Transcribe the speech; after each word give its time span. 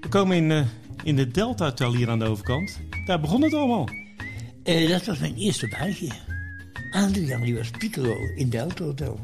We 0.00 0.08
komen 0.08 0.36
in, 0.36 0.50
uh, 0.50 0.66
in 1.02 1.16
de 1.16 1.28
Delta 1.28 1.64
Hotel 1.64 1.94
hier 1.94 2.10
aan 2.10 2.18
de 2.18 2.24
overkant. 2.24 2.78
Daar 3.04 3.20
begon 3.20 3.42
het 3.42 3.54
allemaal. 3.54 3.88
Uh, 4.64 4.88
dat 4.88 5.04
was 5.04 5.18
mijn 5.18 5.36
eerste 5.36 5.68
baantje. 5.68 6.10
Adriaan 6.90 7.40
die 7.40 7.56
was 7.56 7.70
piccolo 7.70 8.16
in 8.36 8.48
Delta 8.48 8.84
Hotel. 8.84 9.20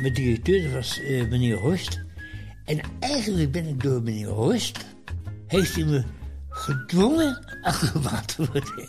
Mijn 0.00 0.14
directeur 0.14 0.72
was 0.72 1.00
uh, 1.00 1.28
meneer 1.28 1.56
Horst. 1.56 2.04
En 2.64 2.80
eigenlijk 3.00 3.52
ben 3.52 3.66
ik 3.66 3.82
door 3.82 4.02
meneer 4.02 4.28
Horst... 4.28 4.86
heeft 5.46 5.74
hij 5.74 5.84
me 5.84 6.04
gedwongen 6.48 7.44
acrobaat 7.62 8.36
te 8.36 8.46
worden. 8.52 8.88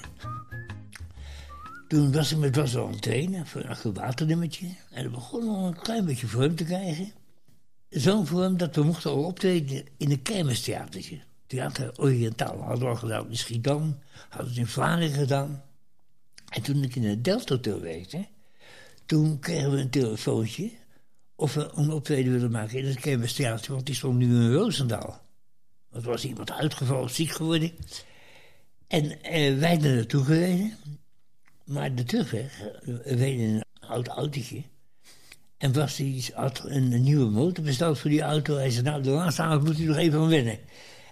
Toen 1.87 2.11
was 2.11 2.31
ik 2.31 2.37
met 2.37 2.51
Bas 2.51 2.75
al 2.75 2.95
trainen 2.99 3.47
voor 3.47 3.61
een 3.61 3.69
acrobatennummertje. 3.69 4.67
En 4.91 5.03
dat 5.03 5.11
begon 5.11 5.49
al 5.49 5.67
een 5.67 5.79
klein 5.79 6.05
beetje 6.05 6.27
vorm 6.27 6.55
te 6.55 6.63
krijgen. 6.63 7.11
Zo'n 7.97 8.27
vorm 8.27 8.57
dat 8.57 8.75
we 8.75 8.83
mochten 8.83 9.11
al 9.11 9.23
optreden 9.23 9.85
in 9.97 10.11
een 10.11 10.21
kermistheatertje. 10.21 11.19
Theater 11.47 11.91
Oriëntaal 11.99 12.61
hadden 12.61 12.79
we 12.79 12.85
al 12.85 12.95
gedaan 12.95 13.29
in 13.29 13.37
Schiedam. 13.37 13.99
Hadden 14.29 14.53
we 14.53 14.59
in 14.59 14.67
Vlaanderen 14.67 15.15
gedaan. 15.15 15.63
En 16.49 16.61
toen 16.61 16.83
ik 16.83 16.95
in 16.95 17.03
het 17.03 17.23
Delta 17.23 17.53
Hotel 17.53 17.81
werkte... 17.81 18.27
toen 19.05 19.39
kregen 19.39 19.71
we 19.71 19.77
een 19.77 19.89
telefoontje... 19.89 20.71
of 21.35 21.53
we 21.53 21.69
een 21.75 21.91
optreden 21.91 22.31
wilden 22.31 22.51
maken 22.51 22.79
in 22.79 22.85
het 22.85 22.99
kermistheater. 22.99 23.73
Want 23.73 23.85
die 23.85 23.95
stond 23.95 24.17
nu 24.17 24.25
in 24.25 24.53
Roosendaal. 24.53 25.21
Want 25.89 26.03
er 26.03 26.11
was 26.11 26.25
iemand 26.25 26.51
uitgevallen, 26.51 27.09
ziek 27.09 27.31
geworden. 27.31 27.71
En 28.87 29.21
eh, 29.21 29.57
wij 29.57 29.81
er 29.81 29.95
naartoe 29.95 30.23
gereden. 30.23 30.77
Maar 31.65 31.95
de 31.95 32.03
terugweg, 32.03 32.57
we 32.81 33.01
reden 33.03 33.45
in 33.45 33.55
een 33.55 33.89
oud 33.89 34.07
autootje. 34.07 34.63
En 35.57 35.73
was 35.73 35.97
hij 35.97 36.23
had 36.33 36.61
een, 36.65 37.03
nieuwe 37.03 37.29
motor 37.29 37.63
besteld 37.63 37.99
voor 37.99 38.09
die 38.09 38.21
auto. 38.21 38.55
Hij 38.55 38.69
zei, 38.69 38.83
nou, 38.83 39.01
de 39.01 39.09
laatste 39.09 39.41
avond 39.41 39.63
moet 39.63 39.79
u 39.79 39.85
nog 39.85 39.95
even 39.97 40.19
aan 40.19 40.27
wennen. 40.27 40.59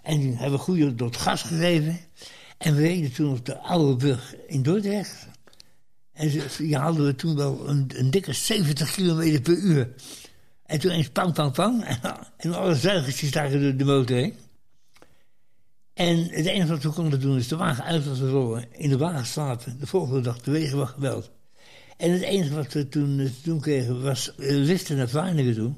En 0.02 0.20
toen 0.20 0.36
hebben 0.36 0.58
we 0.58 0.64
goed 0.64 0.98
door 0.98 1.08
het 1.08 1.16
gas 1.16 1.42
gegeven. 1.42 1.98
En 2.58 2.74
we 2.74 2.82
reden 2.82 3.12
toen 3.12 3.32
op 3.32 3.46
de 3.46 3.58
oude 3.58 3.96
brug 3.96 4.34
in 4.46 4.62
Dordrecht. 4.62 5.26
En 6.12 6.30
je 6.58 6.76
hadden 6.76 7.06
we 7.06 7.14
toen 7.14 7.36
wel 7.36 7.68
een, 7.68 8.10
dikke 8.10 8.32
70 8.32 8.92
km 8.92 9.42
per 9.42 9.56
uur. 9.56 9.94
En 10.66 10.78
toen 10.78 10.90
eens 10.90 11.08
pang, 11.08 11.32
pang, 11.32 11.52
pang. 11.52 11.84
En 12.36 12.54
alle 12.54 12.74
zuigertjes 12.74 13.34
lagen 13.34 13.60
door 13.60 13.76
de 13.76 13.84
motor 13.84 14.16
heen. 14.16 14.34
En 15.94 16.18
het 16.18 16.46
enige 16.46 16.72
wat 16.72 16.82
we 16.82 16.90
konden 16.90 17.20
doen 17.20 17.36
is 17.36 17.48
de 17.48 17.56
wagen 17.56 17.84
uit 17.84 18.06
laten 18.06 18.30
rollen, 18.30 18.64
in 18.72 18.88
de 18.88 18.98
wagen 18.98 19.26
slapen, 19.26 19.78
de 19.78 19.86
volgende 19.86 20.20
dag 20.20 20.40
de 20.40 20.50
wegen 20.50 20.78
was 20.78 20.90
gebeld. 20.90 21.30
En 21.96 22.10
het 22.10 22.22
enige 22.22 22.54
wat 22.54 22.72
we 22.72 22.88
toen 22.88 23.16
te 23.16 23.42
doen 23.42 23.60
kregen 23.60 24.02
was 24.02 24.32
liften 24.36 24.96
naar 24.96 25.08
Vlaanderen 25.08 25.54
toe. 25.54 25.74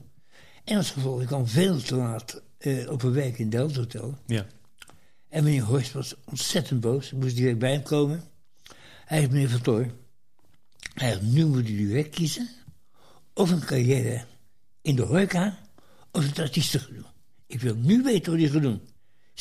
En 0.65 0.77
als 0.77 0.91
gevolg, 0.91 1.21
ik 1.21 1.27
kwam 1.27 1.47
veel 1.47 1.79
te 1.79 1.95
laat 1.95 2.43
uh, 2.59 2.91
op 2.91 3.03
een 3.03 3.13
week 3.13 3.39
in 3.39 3.51
Delta 3.51 3.79
Hotel. 3.79 4.19
Ja. 4.27 4.47
En 5.29 5.45
meneer 5.45 5.63
Horst 5.63 5.93
was 5.93 6.15
ontzettend 6.25 6.81
boos. 6.81 7.13
Ik 7.13 7.19
moest 7.19 7.37
direct 7.37 7.59
bij 7.59 7.73
hem 7.73 7.83
komen. 7.83 8.23
Hij 9.05 9.19
heeft 9.19 9.31
meneer 9.31 9.49
Vertoor. 9.49 9.91
Hij 10.95 11.09
heeft 11.09 11.23
nu 11.23 11.47
moet 11.47 11.69
u 11.69 11.77
direct 11.77 12.15
kiezen. 12.15 12.49
Of 13.35 13.51
een 13.51 13.65
carrière 13.65 14.25
in 14.83 14.97
de 14.97 15.03
horeca, 15.03 15.59
of 16.13 16.27
het 16.27 16.39
artiestengedoe. 16.39 17.05
Ik 17.47 17.61
wil 17.61 17.75
nu 17.75 18.03
weten 18.03 18.33
wat 18.33 18.41
hij 18.41 18.51
gaat 18.51 18.63
doen. 18.63 18.81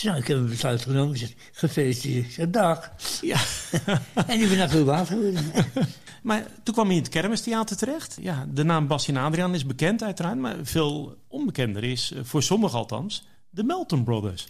Nou, 0.01 0.17
ik 0.17 0.27
heb 0.27 0.37
een 0.37 0.49
besluit 0.49 0.81
genomen. 0.81 1.13
Ik 1.13 1.19
zeg, 1.19 1.33
gefeliciteerd. 1.51 2.25
Ik 2.25 2.31
zeg, 2.31 2.49
dag. 2.49 2.91
Ja. 3.21 3.39
en 4.27 4.41
ik 4.41 4.49
ben 4.49 4.59
acrobaat 4.59 5.07
geworden. 5.07 5.45
maar 6.27 6.47
toen 6.63 6.73
kwam 6.73 6.87
je 6.87 6.95
in 6.95 7.01
het 7.01 7.09
Kermistheater 7.09 7.77
terecht. 7.77 8.17
Ja, 8.21 8.47
de 8.53 8.63
naam 8.63 8.87
Bastien 8.87 9.17
Adriaan 9.17 9.53
is 9.53 9.65
bekend 9.65 10.03
uiteraard. 10.03 10.37
Maar 10.37 10.55
veel 10.61 11.17
onbekender 11.27 11.83
is, 11.83 12.11
eh, 12.11 12.23
voor 12.23 12.43
sommigen 12.43 12.77
althans, 12.77 13.27
de 13.49 13.63
Melton 13.63 14.03
Brothers. 14.03 14.47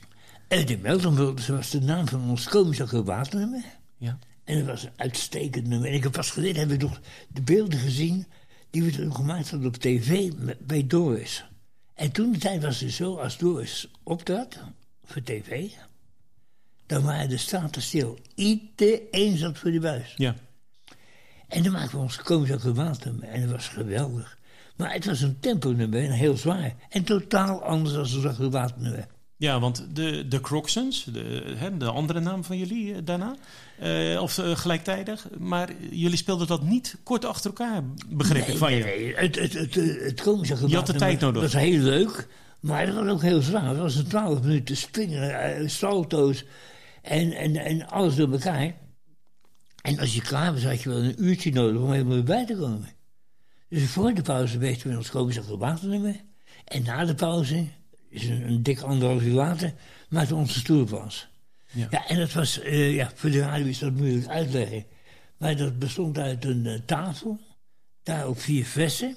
En 0.48 0.66
de 0.66 0.78
Melton 0.78 1.14
Brothers 1.14 1.48
was 1.48 1.70
de 1.70 1.82
naam 1.82 2.08
van 2.08 2.30
ons 2.30 2.48
komisch 2.48 2.82
acrobaatnummer. 2.82 3.64
Ja. 3.98 4.18
En 4.44 4.58
dat 4.58 4.66
was 4.66 4.84
een 4.84 4.92
uitstekend 4.96 5.68
nummer. 5.68 5.90
En 5.90 5.94
ik 5.94 6.04
heb 6.04 6.12
pas 6.12 6.32
geleden 6.32 6.62
heb 6.62 6.72
ik 6.72 6.82
nog 6.82 7.00
de 7.28 7.42
beelden 7.42 7.80
gezien... 7.80 8.28
die 8.70 8.84
we 8.84 8.92
toen 8.92 9.16
gemaakt 9.16 9.50
hadden 9.50 9.68
op 9.68 9.76
tv 9.76 10.32
bij 10.60 10.88
Doris. 10.88 11.46
En 11.94 12.12
toen 12.12 12.32
de 12.32 12.38
tijd 12.38 12.64
was 12.64 12.80
het 12.80 12.92
zo, 12.92 13.16
als 13.16 13.38
Doris 13.38 13.92
optrad 14.04 14.60
voor 15.04 15.24
tv. 15.24 15.70
Dan 16.86 17.04
waren 17.04 17.30
de 17.30 17.38
straten 17.38 17.82
stil. 17.82 18.18
Iedereen 18.36 19.38
zat 19.38 19.58
voor 19.58 19.72
die 19.72 19.80
buis. 19.80 20.14
Ja. 20.16 20.36
En 21.48 21.64
dan 21.64 21.72
maakten 21.72 21.98
we 21.98 22.04
ons 22.04 22.18
komisch 22.18 22.52
acrobaten. 22.52 23.24
En 23.24 23.42
dat 23.42 23.52
was 23.52 23.68
geweldig. 23.68 24.38
Maar 24.78 24.94
het 24.94 25.06
was 25.06 25.22
een 25.22 25.40
tempo-nummer 25.40 26.04
en 26.04 26.12
heel 26.12 26.38
zwaar. 26.38 26.76
En 26.90 27.04
totaal 27.04 27.64
anders 27.64 27.94
dan 27.94 28.02
ons 28.02 28.26
acrobaten 28.26 29.08
Ja, 29.38 29.60
want 29.60 29.86
de, 29.94 30.28
de 30.28 30.42
Crocsons, 30.42 31.04
de, 31.04 31.54
hè, 31.56 31.78
de 31.78 31.86
andere 31.86 32.20
naam 32.20 32.44
van 32.44 32.58
jullie 32.58 32.94
eh, 32.94 33.00
daarna, 33.04 33.36
uh, 33.84 34.22
of 34.22 34.38
uh, 34.38 34.56
gelijktijdig, 34.56 35.28
maar 35.38 35.70
jullie 35.92 36.18
speelden 36.18 36.48
dat 36.48 36.64
niet 36.64 36.98
kort 37.04 37.26
achter 37.26 37.50
elkaar, 37.50 37.84
begreep 38.08 38.48
ik 38.48 38.58
van 38.58 38.74
je. 38.74 38.84
Nee, 38.84 39.16
het, 39.16 39.36
het, 39.36 39.54
het, 39.54 39.76
het 39.76 40.22
komische 40.22 40.68
Je 40.68 40.76
had 40.76 40.88
de 40.88 40.94
tijd 40.94 41.20
nodig. 41.20 41.42
Dat 41.42 41.52
was 41.52 41.62
heel 41.62 41.80
leuk, 41.80 42.28
maar 42.60 42.86
dat 42.86 42.96
was 42.96 43.08
ook 43.08 43.22
heel 43.22 43.42
zwaar. 43.42 43.66
Dat 43.66 43.78
was 43.78 43.96
een 43.96 44.08
twaalf 44.08 44.42
minuten 44.42 44.78
springen, 44.78 45.70
salto's 45.70 46.46
en, 47.02 47.32
en, 47.32 47.56
en 47.56 47.88
alles 47.88 48.16
door 48.16 48.32
elkaar. 48.32 48.74
En 49.88 50.00
als 50.00 50.16
je 50.16 50.22
klaar 50.22 50.54
was, 50.54 50.64
had 50.64 50.82
je 50.82 50.90
wel 50.90 51.04
een 51.04 51.24
uurtje 51.24 51.52
nodig 51.52 51.82
om 51.82 51.92
helemaal 51.92 52.24
bij 52.24 52.46
te 52.46 52.56
komen. 52.56 52.90
Dus 53.70 53.90
voor 53.90 54.14
de 54.14 54.22
pauze 54.22 54.58
wezen 54.58 54.90
we 54.90 54.98
ons 54.98 55.10
komisch 55.10 55.40
acrobaten 55.40 56.16
En 56.66 56.84
na 56.84 57.06
de 57.06 57.16
pauze, 57.16 57.68
is 58.10 58.28
een, 58.28 58.48
een 58.48 58.64
dik 58.64 58.82
anderhalf 58.82 59.22
uur 59.22 59.34
later, 59.34 59.74
maakten 60.10 60.36
we 60.36 60.42
onze 60.42 60.60
stoelpas. 60.60 61.28
Ja. 61.72 61.88
ja, 61.90 62.08
en 62.08 62.18
dat 62.18 62.34
was, 62.34 62.64
uh, 62.64 62.96
ja, 62.96 63.12
voor 63.16 63.30
de 63.30 63.40
radio 63.40 63.66
is 63.66 63.80
dat 63.80 63.94
moeilijk 63.94 64.28
uitleggen. 64.28 64.86
Maar 65.38 65.56
dat 65.56 65.80
bestond 65.80 66.18
uit 66.18 66.46
een 66.46 66.66
uh, 66.66 66.80
tafel, 66.86 67.40
daar 68.04 68.28
op 68.28 68.40
vier 68.40 68.66
flessen, 68.66 69.16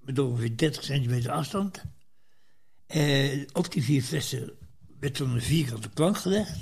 met 0.00 0.18
ongeveer 0.18 0.56
30 0.56 0.84
centimeter 0.84 1.30
afstand. 1.30 1.82
Uh, 2.94 3.46
op 3.52 3.72
die 3.72 3.82
vier 3.82 4.02
flessen 4.02 4.52
werd 5.00 5.18
dan 5.18 5.30
een 5.30 5.42
vierkante 5.42 5.88
plank 5.88 6.18
gelegd. 6.18 6.58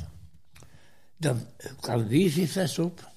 Dan 1.17 1.47
kwamen 1.81 2.09
weer 2.09 2.31
vier 2.31 2.49
flessen 2.49 2.85
op. 2.85 3.10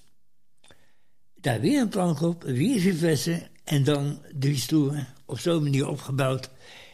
Daar 1.43 1.59
weer 1.59 1.81
een 1.81 1.89
plank 1.89 2.21
op, 2.21 2.43
weer 2.43 2.79
vier 2.79 2.93
flessen. 2.93 3.41
En 3.63 3.83
dan 3.83 4.21
drie 4.33 4.57
stoelen 4.57 5.07
op 5.25 5.39
zo'n 5.39 5.63
manier 5.63 5.87
opgebouwd. 5.87 6.49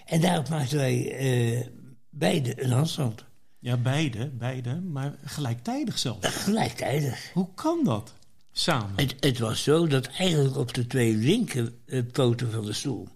En 0.06 0.22
daarop 0.22 0.50
maakten 0.50 0.78
wij 0.78 1.22
uh, 1.22 1.66
beide 2.10 2.64
een 2.64 2.72
handstand. 2.72 3.26
Ja, 3.60 3.78
beide, 3.78 4.30
beide, 4.30 4.82
maar 4.82 5.16
gelijktijdig 5.24 6.00
zelfs. 6.00 6.28
Gelijktijdig. 6.28 7.32
Hoe 7.34 7.48
kan 7.56 7.84
dat? 7.84 8.14
Samen? 8.52 8.94
Het, 8.96 9.16
het 9.20 9.40
was 9.40 9.64
zo 9.64 9.88
dat 9.88 10.08
eigenlijk 10.08 10.58
op 10.58 10.74
de 10.74 10.88
twee 10.88 11.14
linker 11.14 11.74
poten 12.12 12.52
van 12.52 12.66
de 12.66 12.74
stoel... 12.74 13.08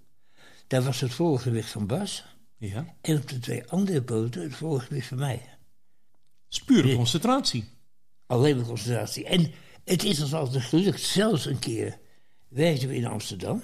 daar 0.67 0.81
was 0.81 0.99
het 1.01 1.13
voorgewicht 1.13 1.69
van 1.69 1.87
Bas... 1.87 2.23
Ja. 2.57 2.85
En 3.01 3.17
op 3.17 3.29
de 3.29 3.39
twee 3.39 3.69
andere 3.69 4.01
poten 4.01 4.41
het 4.41 4.55
voorgewicht 4.55 5.07
van 5.07 5.17
mij. 5.17 5.41
Spure 6.47 6.95
concentratie. 6.95 7.65
Alleen 8.25 8.55
maar 8.55 8.65
concentratie. 8.65 9.25
En 9.25 9.51
het 9.83 10.03
is 10.03 10.21
ons 10.21 10.33
altijd 10.33 10.63
gelukt. 10.63 11.01
Zelfs 11.01 11.45
een 11.45 11.59
keer 11.59 11.97
werkten 12.47 12.87
we 12.87 12.95
in 12.95 13.05
Amsterdam. 13.05 13.63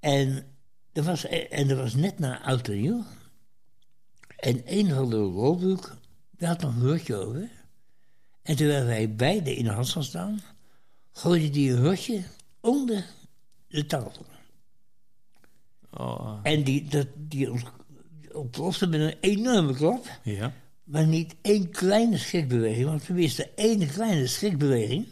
En 0.00 0.46
er 0.92 1.02
was, 1.02 1.24
en 1.26 1.70
er 1.70 1.76
was 1.76 1.94
net 1.94 2.18
na 2.18 2.42
oud 2.42 2.68
en 2.68 2.80
nieuw. 2.80 3.04
En 4.36 4.62
een 4.64 4.94
van 4.94 5.10
de 5.10 5.16
rolboek, 5.16 5.96
daar 6.30 6.48
had 6.48 6.60
nog 6.60 6.74
een 6.74 6.88
rotje 6.88 7.16
over. 7.16 7.50
En 8.42 8.56
terwijl 8.56 8.84
wij 8.84 9.14
beide 9.14 9.56
in 9.56 9.64
de 9.64 9.70
handstand 9.70 10.04
staan, 10.04 10.42
gooide 11.12 11.50
die 11.50 11.70
een 11.70 11.84
rotje 11.84 12.22
onder 12.60 13.04
de 13.68 13.86
tafel. 13.86 14.26
Oh. 15.90 16.40
En 16.42 16.64
die, 16.64 16.88
dat, 16.88 17.06
die 17.16 17.52
ontplofte 18.32 18.86
met 18.86 19.00
een 19.00 19.16
enorme 19.20 19.74
klap. 19.74 20.06
Ja. 20.22 20.52
Maar 20.84 21.06
niet 21.06 21.34
één 21.42 21.70
kleine 21.70 22.18
schrikbeweging. 22.18 22.86
Want 22.86 23.06
we 23.06 23.14
wisten 23.14 23.56
één 23.56 23.88
kleine 23.88 24.26
schrikbeweging 24.26 25.06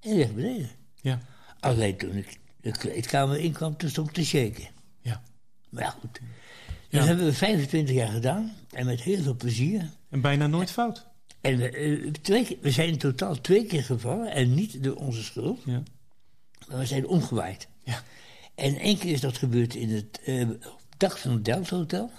en 0.00 0.16
weg 0.16 0.34
beneden. 0.34 0.70
Ja. 1.00 1.20
Alleen 1.60 1.96
toen 1.96 2.16
ik 2.16 2.38
de 2.60 2.70
kleedkamer 2.70 3.38
inkwam, 3.38 3.76
toen 3.76 3.90
stond 3.90 4.14
te 4.14 4.24
shaken. 4.24 4.68
Ja. 5.02 5.22
Maar 5.68 5.82
ja, 5.82 5.90
goed. 5.90 6.20
Dat 6.88 7.06
hebben 7.06 7.24
we 7.24 7.32
25 7.32 7.94
jaar 7.94 8.08
gedaan. 8.08 8.52
En 8.70 8.86
met 8.86 9.00
heel 9.00 9.22
veel 9.22 9.36
plezier. 9.36 9.90
En 10.08 10.20
bijna 10.20 10.46
nooit 10.46 10.70
fout. 10.70 11.06
En 11.40 11.56
we, 11.56 11.78
uh, 11.78 12.10
twee, 12.10 12.58
we 12.60 12.70
zijn 12.70 12.88
in 12.88 12.98
totaal 12.98 13.40
twee 13.40 13.66
keer 13.66 13.82
gevallen. 13.82 14.32
En 14.32 14.54
niet 14.54 14.82
door 14.82 14.96
onze 14.96 15.22
schuld. 15.22 15.60
Ja. 15.64 15.82
Maar 16.68 16.78
we 16.78 16.86
zijn 16.86 17.06
omgewaaid. 17.06 17.68
Ja. 17.84 18.02
En 18.54 18.76
één 18.76 18.98
keer 18.98 19.12
is 19.12 19.20
dat 19.20 19.38
gebeurd 19.38 19.74
in 19.74 19.90
het 19.90 20.20
uh, 20.26 20.48
dak 20.96 21.18
van 21.18 21.32
het 21.32 21.44
Delft 21.44 21.70
Hotel. 21.70 22.10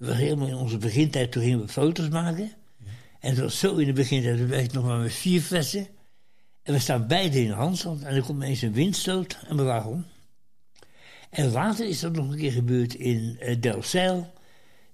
Dat 0.00 0.08
was 0.08 0.18
helemaal 0.18 0.48
in 0.48 0.54
onze 0.54 0.78
begintijd, 0.78 1.32
toen 1.32 1.42
gingen 1.42 1.60
we 1.60 1.68
foto's 1.68 2.08
maken. 2.08 2.52
En 3.20 3.30
het 3.30 3.38
was 3.38 3.58
zo 3.58 3.76
in 3.76 3.86
de 3.86 3.92
begintijd, 3.92 4.38
we 4.38 4.46
werkten 4.46 4.76
nog 4.76 4.84
maar 4.84 4.98
met 4.98 5.12
vier 5.12 5.40
flessen. 5.40 5.86
En 6.62 6.72
we 6.72 6.78
staan 6.78 7.06
beide 7.06 7.42
in 7.42 7.50
handstand 7.50 8.02
en 8.02 8.14
er 8.14 8.22
komt 8.22 8.42
ineens 8.42 8.62
een 8.62 8.72
windstoot 8.72 9.38
en 9.46 9.56
we 9.56 9.62
waren 9.62 9.90
om. 9.90 10.06
En 11.30 11.50
later 11.50 11.88
is 11.88 12.00
dat 12.00 12.12
nog 12.12 12.30
een 12.30 12.38
keer 12.38 12.52
gebeurd 12.52 12.94
in 12.94 13.38
uh, 13.40 13.60
Delfzijl. 13.60 14.32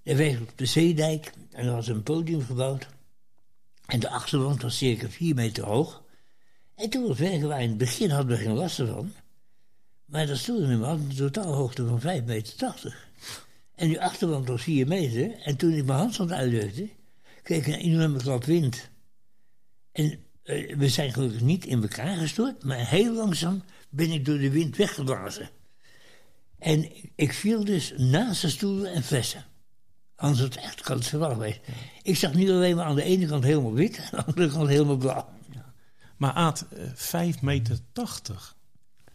Er 0.02 0.16
werd 0.16 0.40
op 0.40 0.52
de 0.54 0.66
Zeedijk 0.66 1.32
en 1.50 1.66
er 1.66 1.72
was 1.72 1.88
een 1.88 2.02
podium 2.02 2.42
gebouwd. 2.42 2.86
En 3.86 4.00
de 4.00 4.08
achterwand 4.08 4.62
was 4.62 4.76
circa 4.76 5.08
vier 5.08 5.34
meter 5.34 5.64
hoog. 5.64 6.02
En 6.74 6.90
toen 6.90 7.06
was 7.06 7.18
werken 7.18 7.48
wij 7.48 7.62
in 7.62 7.68
het 7.68 7.78
begin 7.78 8.10
hadden 8.10 8.36
we 8.36 8.44
geen 8.44 8.54
last 8.54 8.78
ervan. 8.78 9.12
Maar 10.04 10.26
dat 10.26 10.38
stoelnummer 10.38 10.88
had 10.88 10.98
een 10.98 11.16
totaalhoogte 11.16 11.86
van 11.86 12.00
5,80 12.00 12.24
meter. 12.24 13.04
En 13.76 13.88
die 13.88 14.00
achterwand 14.00 14.48
was 14.48 14.62
4 14.62 14.86
meter. 14.86 15.38
En 15.38 15.56
toen 15.56 15.72
ik 15.72 15.84
mijn 15.84 15.98
handstand 15.98 16.32
uitdrukte, 16.32 16.88
kreeg 17.42 17.66
ik 17.66 17.74
een 17.74 17.80
enorme 17.80 18.18
klap 18.18 18.44
wind. 18.44 18.90
En 19.92 20.18
eh, 20.42 20.76
we 20.76 20.88
zijn 20.88 21.12
gelukkig 21.12 21.40
niet 21.40 21.64
in 21.64 21.82
elkaar 21.82 22.16
gestort, 22.16 22.64
maar 22.64 22.88
heel 22.88 23.14
langzaam 23.14 23.62
ben 23.90 24.10
ik 24.10 24.24
door 24.24 24.38
de 24.38 24.50
wind 24.50 24.76
weggeblazen. 24.76 25.50
En 26.58 26.90
ik 27.14 27.32
viel 27.32 27.64
dus 27.64 27.94
naast 27.96 28.40
de 28.40 28.48
stoelen 28.48 28.92
en 28.92 29.02
flessen. 29.02 29.44
Anders 30.16 30.40
was 30.40 30.54
het 30.54 30.64
echt 30.64 30.80
kansverwacht 30.80 31.32
geweest. 31.32 31.60
Ik 32.02 32.16
zag 32.16 32.34
nu 32.34 32.50
alleen 32.50 32.76
maar 32.76 32.84
aan 32.84 32.94
de 32.94 33.02
ene 33.02 33.26
kant 33.26 33.44
helemaal 33.44 33.72
wit, 33.72 33.98
aan 34.00 34.10
de 34.10 34.24
andere 34.24 34.50
kant 34.50 34.68
helemaal 34.68 34.96
blauw. 34.96 35.28
Maar 36.16 36.32
Aad, 36.32 36.66
eh, 36.70 36.84
5 36.94 37.42
meter 37.42 37.78
80. 37.92 38.56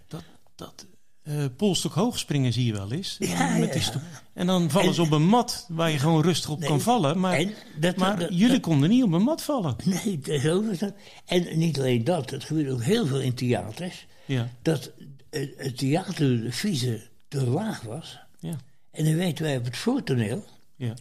Dat, 0.08 0.24
dat 0.56 0.88
eh 1.24 1.46
polstok 1.58 1.94
hoog 1.94 2.20
springen 2.20 2.54
zie 2.54 2.66
je 2.66 2.72
wel 2.74 2.92
eens. 2.92 3.16
Ja, 3.20 3.58
Met 3.58 3.74
die 3.74 3.82
ja. 3.82 4.02
En 4.34 4.48
dan 4.48 4.70
vallen 4.70 4.88
En- 4.88 4.94
ze 4.94 5.02
op 5.02 5.12
een 5.12 5.26
mat 5.28 5.66
waar 5.70 5.92
je 5.92 6.00
gewoon 6.00 6.22
rustig 6.24 6.50
op 6.50 6.60
Nee. 6.60 6.68
kan 6.70 6.82
vallen. 6.82 7.20
Maar, 7.20 7.46
dat- 7.80 7.96
maar 7.96 8.20
dat- 8.20 8.30
jullie 8.30 8.48
dat- 8.48 8.60
konden 8.62 8.90
niet 8.90 9.04
op 9.04 9.12
een 9.12 9.22
mat 9.22 9.42
vallen. 9.42 9.76
Nee, 9.86 10.20
dat 10.20 10.28
is 10.72 10.80
zo. 10.80 10.92
En 11.26 11.58
niet 11.58 11.80
alleen 11.80 12.04
dat, 12.04 12.30
het 12.30 12.44
gebeurt 12.44 12.70
ook 12.72 12.84
heel 12.84 13.06
veel 13.06 13.22
in 13.22 13.34
theaters. 13.34 14.06
Ja, 14.26 14.50
Dat 14.62 14.92
het 15.30 15.78
theater, 15.78 16.42
de 16.42 16.52
vieze, 16.52 17.08
te 17.28 17.44
laag 17.48 17.82
was. 17.82 18.20
ja, 18.40 18.56
En 18.92 19.06
dan 19.06 19.16
weten 19.16 19.44
wij 19.44 19.58
op 19.58 19.66
het 19.66 19.78
voortoneel. 19.78 20.46
ja. 20.76 20.94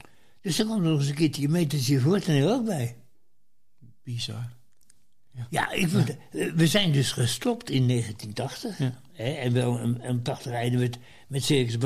Dus 0.43 0.57
dan 0.57 0.67
komt 0.67 0.85
er 0.85 0.91
nog 0.91 0.99
eens 0.99 1.09
een 1.09 1.15
keertje 1.15 1.45
een 1.45 1.51
metertje 1.51 2.01
voortoneel 2.01 2.51
ook 2.53 2.65
bij. 2.65 2.97
Bizar. 4.03 4.51
Ja, 5.51 5.71
ik 5.71 5.89
eh, 6.33 6.53
we 6.53 6.67
zijn 6.67 6.93
dus 6.93 7.13
gestopt 7.13 7.71
in 7.71 7.89
1980. 7.89 8.79
Ja. 8.79 9.01
Hè, 9.13 9.31
en 9.33 9.53
wel 9.53 9.79
een, 9.79 10.09
een 10.09 10.23
prachtig 10.23 10.51
rijden 10.53 10.79
met, 10.81 10.99
met 11.29 11.45
Circus 11.45 11.77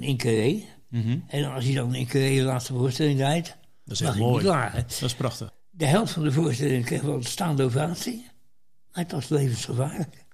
in 0.00 0.16
Carré. 0.16 0.62
Mhm. 0.88 1.18
En 1.28 1.44
als 1.52 1.64
hij 1.64 1.74
dan 1.74 1.94
in 1.94 2.06
Carré 2.06 2.34
de 2.34 2.42
laatste 2.42 2.72
voorstelling 2.72 3.18
draait, 3.18 3.56
Dat 3.84 4.00
is 4.00 4.06
hij 4.06 4.16
mooi. 4.16 4.44
Dat 4.44 5.00
is 5.02 5.14
prachtig. 5.14 5.52
De 5.70 5.86
helft 5.86 6.12
van 6.12 6.22
de 6.22 6.32
voorstelling 6.32 6.84
kreeg 6.84 7.00
wel 7.02 7.14
een 7.14 7.22
staande 7.22 7.62
ovatie. 7.62 8.26
Maar 8.92 9.02
het 9.02 9.12
was 9.12 9.28
levensgevaarlijk. 9.28 10.24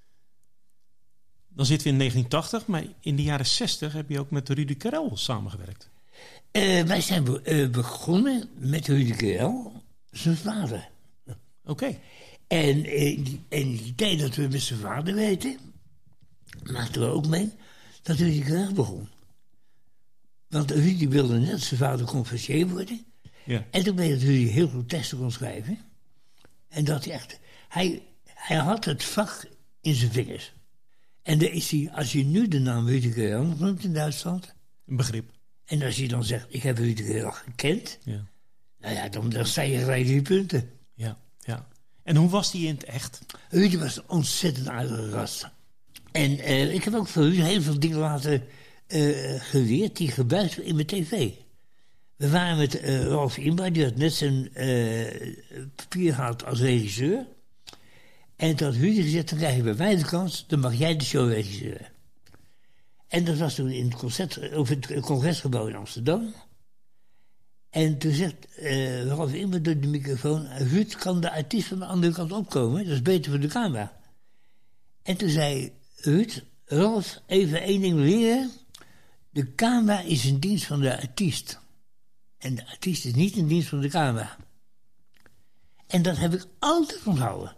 Dan 1.49 1.67
zitten 1.67 1.87
we 1.87 1.93
in 1.93 1.99
1980, 1.99 2.67
maar 2.67 2.85
in 3.00 3.17
de 3.17 3.23
jaren 3.23 3.47
60 3.47 3.93
heb 3.93 4.08
je 4.08 4.19
ook 4.19 4.31
met 4.31 4.49
Rudy 4.49 4.76
Karel 4.76 5.17
samengewerkt. 5.17 5.90
Eh, 6.50 6.82
wij 6.82 7.00
zijn 7.00 7.25
be- 7.25 7.43
eh, 7.43 7.69
begonnen 7.69 8.49
met 8.58 8.87
Rudy 8.88 9.14
Karel, 9.14 9.73
zijn 10.11 10.37
vader. 10.37 10.88
Oké. 11.64 11.99
En 12.55 12.85
in 12.85 13.23
die, 13.23 13.41
in 13.49 13.77
die 13.77 13.95
tijd 13.95 14.19
dat 14.19 14.35
we 14.35 14.49
met 14.49 14.61
zijn 14.61 14.79
vader 14.79 15.15
weten, 15.15 15.59
maakten 16.62 17.01
we 17.01 17.06
ook 17.06 17.27
mee 17.27 17.53
dat 18.03 18.17
Rudy 18.17 18.43
Karel 18.43 18.73
begon. 18.73 19.09
Want 20.49 20.71
Rudy 20.71 21.09
wilde 21.09 21.39
net 21.39 21.61
zijn 21.61 21.81
vader 21.81 22.06
conferencier 22.06 22.69
worden. 22.69 23.05
Ja. 23.45 23.67
En 23.71 23.85
toen 23.85 23.95
bleek 23.95 24.11
dat 24.11 24.21
Rudy 24.21 24.47
heel 24.47 24.69
goed 24.69 24.89
teksten 24.89 25.19
kon 25.19 25.31
schrijven. 25.31 25.79
En 26.69 26.85
dat 26.85 27.05
hij 27.05 27.15
echt... 27.15 27.39
Hij, 27.69 28.03
hij 28.25 28.57
had 28.57 28.85
het 28.85 29.05
vak 29.05 29.49
in 29.81 29.95
zijn 29.95 30.12
vingers. 30.12 30.53
En 31.23 31.39
daar 31.39 31.50
is 31.50 31.71
hij, 31.71 31.91
als 31.93 32.12
je 32.12 32.25
nu 32.25 32.49
de 32.49 32.59
naam 32.59 32.87
Rudy 32.87 33.11
Karel 33.11 33.45
noemt 33.45 33.85
in 33.85 33.93
Duitsland... 33.93 34.55
Een 34.87 34.97
begrip. 34.97 35.31
en 35.65 35.83
als 35.83 35.97
je 35.97 36.09
dan 36.09 36.25
zegt, 36.25 36.47
ik 36.49 36.62
heb 36.62 36.79
Rudy 36.79 37.03
Karel 37.03 37.31
gekend... 37.31 37.99
Ja. 38.05 38.25
nou 38.79 38.95
ja, 38.95 39.09
dan, 39.09 39.31
dan 39.31 39.47
sta 39.47 39.62
je 39.62 39.79
gelijk 39.79 40.07
drie 40.07 40.23
punten. 40.23 40.71
Ja. 40.95 41.23
En 42.05 42.17
hoe 42.17 42.29
was 42.29 42.51
die 42.51 42.67
in 42.67 42.75
het 42.75 42.85
echt? 42.85 43.21
Rudy 43.51 43.79
was 43.79 43.97
een 43.97 44.09
ontzettend 44.09 44.69
aardige 44.69 45.11
gast. 45.11 45.49
En 46.12 46.39
eh, 46.39 46.75
ik 46.75 46.85
heb 46.85 46.95
ook 46.95 47.09
van 47.09 47.23
Rudy 47.23 47.41
heel 47.41 47.62
veel 47.62 47.79
dingen 47.79 47.99
laten 47.99 48.45
eh, 48.87 49.41
geleerd 49.41 49.97
die 49.97 50.11
gebruikt 50.11 50.59
in 50.59 50.75
mijn 50.75 50.87
tv. 50.87 51.31
We 52.17 52.31
waren 52.31 52.56
met 52.56 52.81
eh 52.81 53.05
Ralf 53.05 53.35
die 53.35 53.85
had 53.85 53.97
net 53.97 54.12
zijn 54.12 54.51
papier 55.75 56.15
gehad 56.15 56.45
als 56.45 56.61
regisseur. 56.61 57.27
En 58.37 58.57
toen 58.57 58.67
had 58.67 58.77
Rudy 58.77 59.03
gezegd, 59.03 59.29
dan 59.29 59.39
krijg 59.39 59.57
je 59.57 59.62
bij 59.62 59.75
mij 59.75 59.97
de 59.97 60.05
kans, 60.05 60.45
dan 60.47 60.61
mag 60.61 60.75
jij 60.75 60.97
de 60.97 61.05
show 61.05 61.29
regisseren. 61.29 61.87
En 63.09 63.25
dat 63.25 63.39
was 63.39 63.55
toen 63.55 63.71
in 63.71 63.85
het, 63.85 63.95
concert, 63.95 64.57
of 64.57 64.69
het 64.69 65.00
congresgebouw 65.00 65.67
in 65.67 65.75
Amsterdam. 65.75 66.35
En 67.75 67.99
toen 67.99 68.12
zegt 68.12 68.55
eh 68.56 69.06
Ralf 69.06 69.32
Imba 69.32 69.59
door 69.59 69.81
de 69.81 69.87
microfoon... 69.87 70.47
Ruud, 70.47 70.94
kan 70.97 71.21
de 71.21 71.31
artiest 71.31 71.69
van 71.69 71.79
de 71.79 71.85
andere 71.85 72.12
kant 72.12 72.32
opkomen? 72.32 72.85
Dat 72.85 72.93
is 72.93 73.03
beter 73.03 73.31
voor 73.31 73.41
de 73.41 73.47
camera. 73.47 74.00
En 75.03 75.17
toen 75.17 75.29
zei 75.29 75.73
Ruud... 75.97 76.44
Ralf, 76.65 77.21
even 77.26 77.62
één 77.62 77.81
ding 77.81 77.99
leren. 77.99 78.50
De 79.31 79.55
camera 79.55 80.00
is 80.00 80.25
in 80.25 80.38
dienst 80.38 80.65
van 80.65 80.81
de 80.81 81.00
artiest. 81.00 81.61
En 82.38 82.55
de 82.55 82.67
artiest 82.67 83.05
is 83.05 83.15
niet 83.15 83.37
in 83.37 83.47
dienst 83.47 83.69
van 83.69 83.81
de 83.81 83.88
camera. 83.88 84.37
En 85.87 86.03
dat 86.03 86.17
heb 86.17 86.35
ik 86.35 86.47
altijd 86.59 87.00
onthouden. 87.05 87.56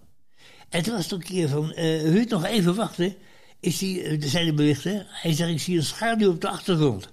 En 0.69 0.83
toen 0.83 0.95
was 0.95 1.03
het 1.03 1.13
een 1.13 1.23
keer 1.23 1.49
van... 1.49 1.73
eh 1.73 2.03
Ruud, 2.03 2.31
nog 2.31 2.45
even 2.45 2.75
wachten. 2.75 3.17
Is 3.61 3.79
die, 3.79 4.03
eh, 4.03 4.23
er 4.23 4.29
zijn 4.29 4.47
de 4.47 4.55
berichten. 4.55 5.07
Hij 5.09 5.33
zegt, 5.33 5.51
ik 5.51 5.61
zie 5.61 5.77
een 5.77 5.85
schaduw 5.85 6.31
op 6.31 6.41
de 6.41 6.49
achtergrond. 6.49 7.09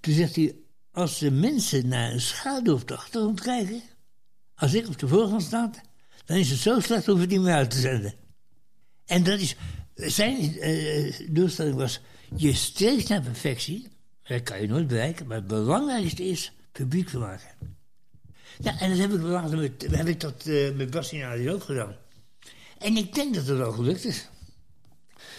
Toen 0.00 0.14
zegt 0.14 0.36
hij, 0.36 0.54
als 0.94 1.18
de 1.18 1.30
mensen 1.30 1.88
naar 1.88 2.12
een 2.12 2.20
schaduw 2.20 2.74
op 2.74 2.88
de 2.88 2.96
achtergrond 2.96 3.40
kijken, 3.40 3.82
als 4.54 4.74
ik 4.74 4.88
op 4.88 4.98
de 4.98 5.08
voorgrond 5.08 5.42
sta, 5.42 5.70
dan 6.24 6.36
is 6.36 6.50
het 6.50 6.58
zo 6.58 6.80
slecht, 6.80 7.06
het 7.06 7.28
niet 7.28 7.40
meer 7.40 7.54
uit 7.54 7.70
te 7.70 7.78
zenden. 7.78 8.14
En 9.06 9.22
dat 9.22 9.40
is, 9.40 9.56
zijn 9.94 10.58
eh, 10.58 11.14
doelstelling 11.30 11.76
was, 11.76 12.00
je 12.36 12.52
streeft 12.52 13.08
naar 13.08 13.22
perfectie, 13.22 13.88
dat 14.22 14.42
kan 14.42 14.60
je 14.60 14.66
nooit 14.68 14.86
bereiken, 14.86 15.26
maar 15.26 15.36
het 15.36 15.46
belangrijkste 15.46 16.24
is 16.24 16.52
publiek 16.72 17.08
te 17.08 17.18
maken. 17.18 17.48
Ja, 18.58 18.80
en 18.80 18.90
dat 18.90 18.98
heb 18.98 19.12
ik 19.12 19.20
later 19.22 19.58
met, 19.58 19.86
heb 19.90 20.06
ik 20.06 20.20
dat 20.20 20.46
eh, 20.46 20.74
met 20.74 20.90
Bastien 20.90 21.50
ook 21.50 21.62
gedaan. 21.62 21.96
En 22.78 22.96
ik 22.96 23.14
denk 23.14 23.34
dat 23.34 23.46
het 23.46 23.58
wel 23.58 23.72
gelukt 23.72 24.04
is. 24.04 24.28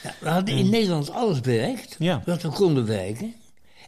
Ja, 0.04 0.16
we 0.20 0.30
hadden 0.30 0.56
in 0.56 0.70
Nederland 0.70 1.10
alles 1.10 1.40
bereikt 1.42 1.96
Ja. 2.00 2.22
wat 2.26 2.42
we 2.42 2.50
konden 2.50 2.86
bereiken. 2.86 3.36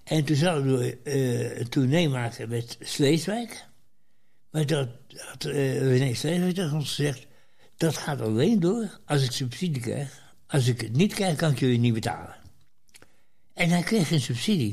En 0.08 0.24
toen 0.24 0.36
zouden 0.36 0.78
we 0.78 0.98
eh, 1.04 1.58
een 1.60 1.70
tournee 1.70 2.10
maken 2.10 2.50
met 2.50 2.78
Sleeswijk. 2.80 3.66
Maar 4.50 4.66
dat 4.66 4.90
had 5.16 5.46
eh 5.46 5.80
René 5.80 6.14
Sleeswijk 6.14 6.56
tegen 6.56 6.76
ons 6.76 6.96
gezegd... 6.96 7.28
dat 7.78 7.98
gaat 7.98 8.22
alleen 8.22 8.60
door 8.60 9.00
als 9.06 9.24
ik 9.24 9.32
subsidie 9.32 9.82
krijg. 9.82 10.36
Als 10.48 10.68
ik 10.68 10.82
het 10.82 10.96
niet 10.96 11.14
krijg, 11.14 11.36
kan 11.36 11.52
ik 11.52 11.60
jullie 11.60 11.80
niet 11.80 11.94
betalen. 11.94 12.36
En 13.54 13.70
hij 13.70 13.82
kreeg 13.82 14.08
geen 14.08 14.22
subsidie. 14.22 14.72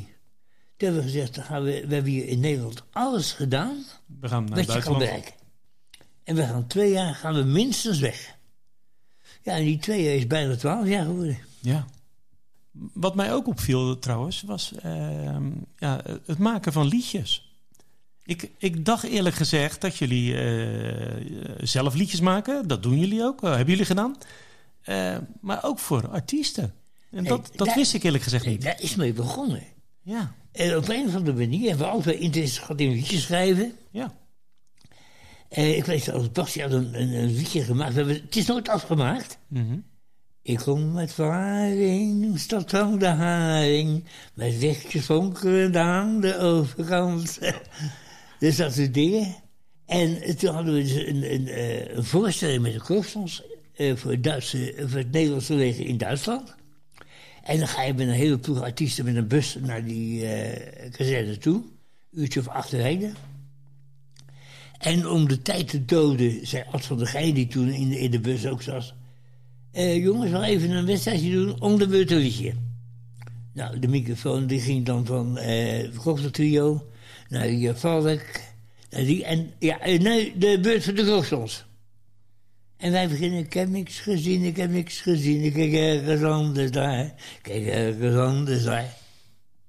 Toen 0.76 0.88
hebben 0.88 1.04
we 1.04 1.10
gezegd, 1.10 1.34
dan 1.34 1.44
gaan 1.44 1.62
we, 1.62 1.86
we 1.86 1.94
hebben 1.94 2.12
hier 2.12 2.28
in 2.28 2.40
Nederland 2.40 2.82
alles 2.90 3.32
gedaan... 3.32 3.84
We 4.20 4.28
gaan 4.28 4.44
naar 4.44 4.64
wat 4.64 4.74
je 4.74 4.82
kan 4.82 4.98
bereiken. 4.98 5.32
En 6.24 6.34
we 6.34 6.42
gaan 6.42 6.66
twee 6.66 6.92
jaar 6.92 7.14
gaan 7.14 7.34
we 7.34 7.42
minstens 7.42 7.98
weg. 7.98 8.36
Ja, 9.42 9.56
en 9.56 9.64
die 9.64 9.78
twee 9.78 10.02
jaar 10.02 10.14
is 10.14 10.26
bijna 10.26 10.56
twaalf 10.56 10.88
jaar 10.88 11.04
geworden. 11.04 11.38
Ja. 11.60 11.86
Wat 12.93 13.14
mij 13.14 13.33
ook 13.33 13.47
opviel 13.47 13.99
trouwens, 13.99 14.43
was 14.43 14.73
ehm, 14.75 15.50
ja, 15.76 16.00
het 16.26 16.38
maken 16.38 16.73
van 16.73 16.87
liedjes. 16.87 17.52
Ik, 18.25 18.50
ik 18.59 18.85
dacht 18.85 19.04
eerlijk 19.04 19.35
gezegd 19.35 19.81
dat 19.81 19.97
jullie 19.97 20.37
eh, 20.37 21.57
zelf 21.61 21.95
liedjes 21.95 22.21
maken. 22.21 22.69
Dat 22.69 22.83
doen 22.83 22.99
jullie 22.99 23.23
ook. 23.23 23.43
Eh, 23.43 23.49
hebben 23.50 23.69
jullie 23.71 23.85
gedaan. 23.87 24.16
Eh, 24.83 25.16
maar 25.40 25.64
ook 25.64 25.78
voor 25.78 26.09
artiesten. 26.09 26.75
En 27.11 27.25
dat, 27.25 27.50
dat 27.57 27.66
daar- 27.66 27.76
wist 27.76 27.95
ik 27.95 28.02
eerlijk 28.02 28.23
gezegd 28.25 28.45
Nee, 28.45 28.54
niet. 28.54 28.62
daar 28.62 28.81
is 28.81 28.95
mee 28.95 29.12
begonnen. 29.12 29.62
Ja, 30.02 30.35
En 30.52 30.76
op 30.76 30.88
een 30.88 31.07
of 31.07 31.14
andere 31.14 31.37
manier 31.38 31.69
hebben 31.69 31.87
we 31.87 31.93
altijd 31.93 32.19
interesse 32.19 32.61
gehad 32.61 32.81
in 32.81 32.90
liedjes 32.93 33.23
schrijven. 33.23 33.73
ja. 33.90 34.14
Ik 35.49 35.85
weet 35.85 36.11
als 36.11 36.33
Bastje 36.33 36.62
had 36.62 36.73
een, 36.73 37.00
een, 37.00 37.12
een 37.12 37.35
liedje 37.35 37.62
gemaakt. 37.62 37.95
Hebben, 37.95 38.14
het 38.14 38.37
is 38.37 38.47
nooit 38.47 38.69
afgemaakt. 38.69 39.38
Mhm. 39.49 39.78
Ik 40.46 40.58
kom 40.58 40.92
met 40.92 41.12
verharing, 41.12 42.38
stad 42.38 42.70
van 42.70 42.98
de 42.98 43.06
haring. 43.06 44.04
Met 44.34 44.54
lichtjes 44.54 45.04
fonkelend 45.04 45.76
aan 45.76 46.20
de 46.20 46.38
overkant. 46.38 47.38
dus 48.40 48.56
dat 48.56 48.74
soort 48.74 48.94
dingen. 48.94 49.34
En 49.86 50.36
toen 50.36 50.54
hadden 50.54 50.74
we 50.74 50.82
dus 50.82 50.92
een, 50.92 51.48
eh, 51.48 51.96
een 51.96 52.04
voorstelling 52.04 52.62
met 52.62 52.72
de 52.72 52.80
korpsons 52.80 53.42
eh, 53.74 53.96
voor, 53.96 54.10
het 54.10 55.12
Nederlandse 55.12 55.54
leger 55.54 55.86
in 55.86 55.98
Duitsland. 55.98 56.54
En 57.44 57.58
dan 57.58 57.68
ga 57.68 57.82
je 57.82 57.94
met 57.94 58.06
een 58.06 58.12
hele 58.12 58.38
ploeg 58.38 58.62
artiesten 58.62 59.04
met 59.04 59.16
een 59.16 59.28
bus 59.28 59.56
naar 59.60 59.84
die 59.84 60.26
eh 60.26 60.90
kazerne 60.90 61.38
toe. 61.38 61.62
uurtje 62.10 62.40
of 62.40 62.48
acht 62.48 62.70
rijden. 62.70 63.14
En 64.78 65.08
om 65.08 65.28
de 65.28 65.42
tijd 65.42 65.68
te 65.68 65.84
doden, 65.84 66.46
zei 66.46 66.64
Ad 66.70 66.84
van 66.84 66.98
der 66.98 67.06
Geij, 67.06 67.32
die 67.32 67.46
toen 67.46 67.68
in 67.68 67.88
de, 67.88 67.98
in 67.98 68.10
de 68.10 68.20
bus 68.20 68.46
ook 68.46 68.62
zat... 68.62 68.94
Eh, 69.75 70.02
jongens, 70.02 70.31
wel 70.31 70.43
even 70.43 70.71
een 70.71 70.87
wedstrijdje 70.87 71.31
doen 71.31 71.61
om 71.61 71.78
de 71.78 71.87
beurt. 71.87 72.54
Nou, 73.52 73.78
de 73.78 73.88
microfoon 73.88 74.47
die 74.47 74.61
ging 74.61 74.87
dan 74.87 75.07
van 75.07 75.38
eh 75.38 75.88
het 76.04 76.33
trio 76.33 76.90
naar 77.28 77.47
die 77.47 77.73
Valk. 77.73 78.23
Die, 78.88 79.25
en 79.25 79.52
ja, 79.59 79.81
en 79.81 80.02
nee, 80.02 80.38
de 80.38 80.59
beurt 80.61 80.85
van 80.85 80.95
de 80.95 81.04
Rossels. 81.04 81.64
En 82.76 82.93
wij 82.93 83.09
beginnen, 83.09 83.38
ik 83.38 83.52
heb 83.52 83.69
niks 83.69 84.00
gezien, 84.00 84.43
ik 84.43 84.57
heb 84.57 84.71
niks 84.71 85.00
gezien. 85.00 85.43
Ik 85.43 85.52
kijk 85.52 85.73
ergens 85.73 86.23
anders 86.23 86.71
daar, 86.71 87.14
kijk 87.43 87.66
ergens 87.66 88.16
anders 88.16 88.64
daar. 88.64 88.97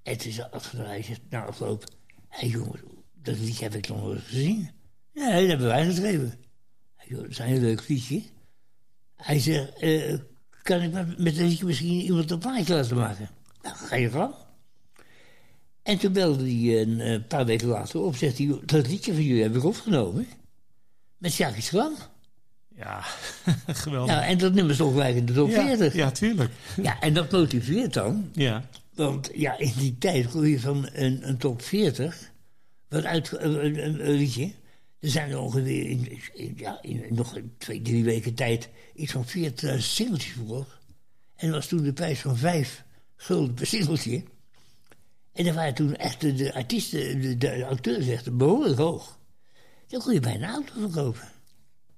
Het 0.03 0.25
is 0.25 0.41
afgedraaid, 0.41 1.19
na 1.29 1.45
afloop. 1.45 1.83
Hé 2.29 2.47
jongens, 2.47 2.81
dat 3.21 3.39
liedje 3.39 3.63
heb 3.63 3.75
ik 3.75 3.87
nog 3.87 4.01
nooit 4.01 4.21
gezien. 4.21 4.69
Ja, 5.13 5.39
dat 5.39 5.47
hebben 5.47 5.67
wij 5.67 5.85
geschreven. 5.85 6.33
Dat 7.09 7.29
is 7.29 7.39
een 7.39 7.59
leuk 7.59 7.87
liedje. 7.87 8.21
Hij 9.15 9.39
zegt, 9.39 9.79
eh, 9.79 10.13
kan 10.63 10.81
ik 10.81 10.91
met 10.91 11.17
met 11.17 11.35
dat 11.35 11.45
liedje 11.47 11.65
misschien 11.65 12.01
iemand 12.01 12.31
een 12.31 12.39
plaatje 12.39 12.73
laten 12.73 12.95
maken? 12.97 13.29
Nou, 13.61 13.75
ga 13.75 13.95
je 13.95 14.09
gang. 14.09 14.33
En 15.83 15.97
toen 15.97 16.13
belde 16.13 16.43
hij 16.43 16.81
een 16.81 16.99
eh, 16.99 17.19
paar 17.27 17.45
weken 17.45 17.67
later 17.67 18.01
op, 18.01 18.15
zegt 18.15 18.37
hij, 18.37 18.59
dat 18.65 18.87
liedje 18.87 19.13
van 19.13 19.23
jullie 19.23 19.43
heb 19.43 19.55
ik 19.55 19.63
opgenomen. 19.63 20.27
Met 21.17 21.31
Sjaki 21.31 21.61
Schram. 21.61 21.93
Ja, 22.75 23.01
geweldig. 23.67 24.15
Ja, 24.15 24.25
en 24.25 24.37
dat 24.37 24.53
nummer 24.53 24.71
is 24.71 24.77
toch 24.77 24.91
gelijk 24.91 25.15
in 25.15 25.25
de 25.25 25.33
top 25.33 25.51
40. 25.51 25.93
ja, 25.93 26.11
tuurlijk. 26.11 26.51
Ja, 26.81 26.99
en 26.99 27.13
dat 27.13 27.31
motiveert 27.31 27.93
dan. 27.93 28.29
Ja, 28.33 28.63
Want 28.93 29.29
ja, 29.33 29.57
in 29.57 29.73
die 29.77 29.97
tijd 29.97 30.29
kon 30.29 30.47
je 30.47 30.59
van 30.59 30.89
een, 30.91 31.27
een 31.27 31.37
top 31.37 31.61
40, 31.61 32.31
wat 32.89 33.03
uit, 33.03 33.31
een, 33.37 33.65
een, 33.65 34.07
een 34.07 34.15
liedje, 34.15 34.51
er 35.05 35.11
zijn 35.11 35.31
er 35.31 35.39
ongeveer 35.39 35.89
in, 35.89 36.19
in- 36.33 36.53
ja, 36.57 36.79
in 36.81 37.05
nog 37.09 37.37
twee, 37.57 37.81
drie 37.81 38.03
weken 38.03 38.33
tijd 38.33 38.69
iets 38.95 39.11
van 39.11 39.25
40 39.25 39.83
singeltjes 39.83 40.31
verkocht. 40.33 40.77
En 41.35 41.47
dat 41.47 41.55
was 41.55 41.67
toen 41.67 41.83
de 41.83 41.93
prijs 41.93 42.19
van 42.19 42.37
vijf 42.37 42.83
gulden 43.15 43.53
per 43.53 43.65
singeltje. 43.67 44.23
En 45.33 45.45
dan 45.45 45.53
waren 45.55 45.73
toen 45.73 45.95
echt 45.95 46.21
de, 46.21 46.33
de 46.33 46.53
artiesten, 46.53 47.21
de, 47.21 47.37
de 47.37 47.63
auteurs 47.63 48.07
echt 48.07 48.37
behoorlijk 48.37 48.77
hoog. 48.79 49.19
Dan 49.87 50.01
kon 50.01 50.13
je 50.13 50.19
bijna 50.19 50.47
een 50.47 50.53
auto 50.53 50.73
verkopen. 50.79 51.27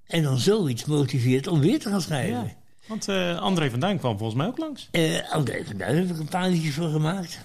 En 0.06 0.22
dan 0.22 0.38
zoiets 0.38 0.84
motiveert 0.84 1.46
om 1.46 1.60
weer 1.60 1.78
te 1.78 1.88
gaan 1.88 2.02
schrijven. 2.02 2.44
ja. 2.44 2.56
Want 2.86 3.08
eh, 3.08 3.38
André 3.38 3.70
van 3.70 3.80
Duin 3.80 3.98
kwam 3.98 4.18
volgens 4.18 4.38
mij 4.38 4.46
ook 4.48 4.58
langs. 4.58 4.88
Eh 4.90 5.32
André 5.32 5.64
van 5.64 5.76
Duin 5.76 5.96
heb 5.96 6.10
ik 6.10 6.18
een 6.18 6.28
paar 6.28 6.48
liedjes 6.50 6.74
voor 6.74 6.88
gemaakt. 6.88 7.40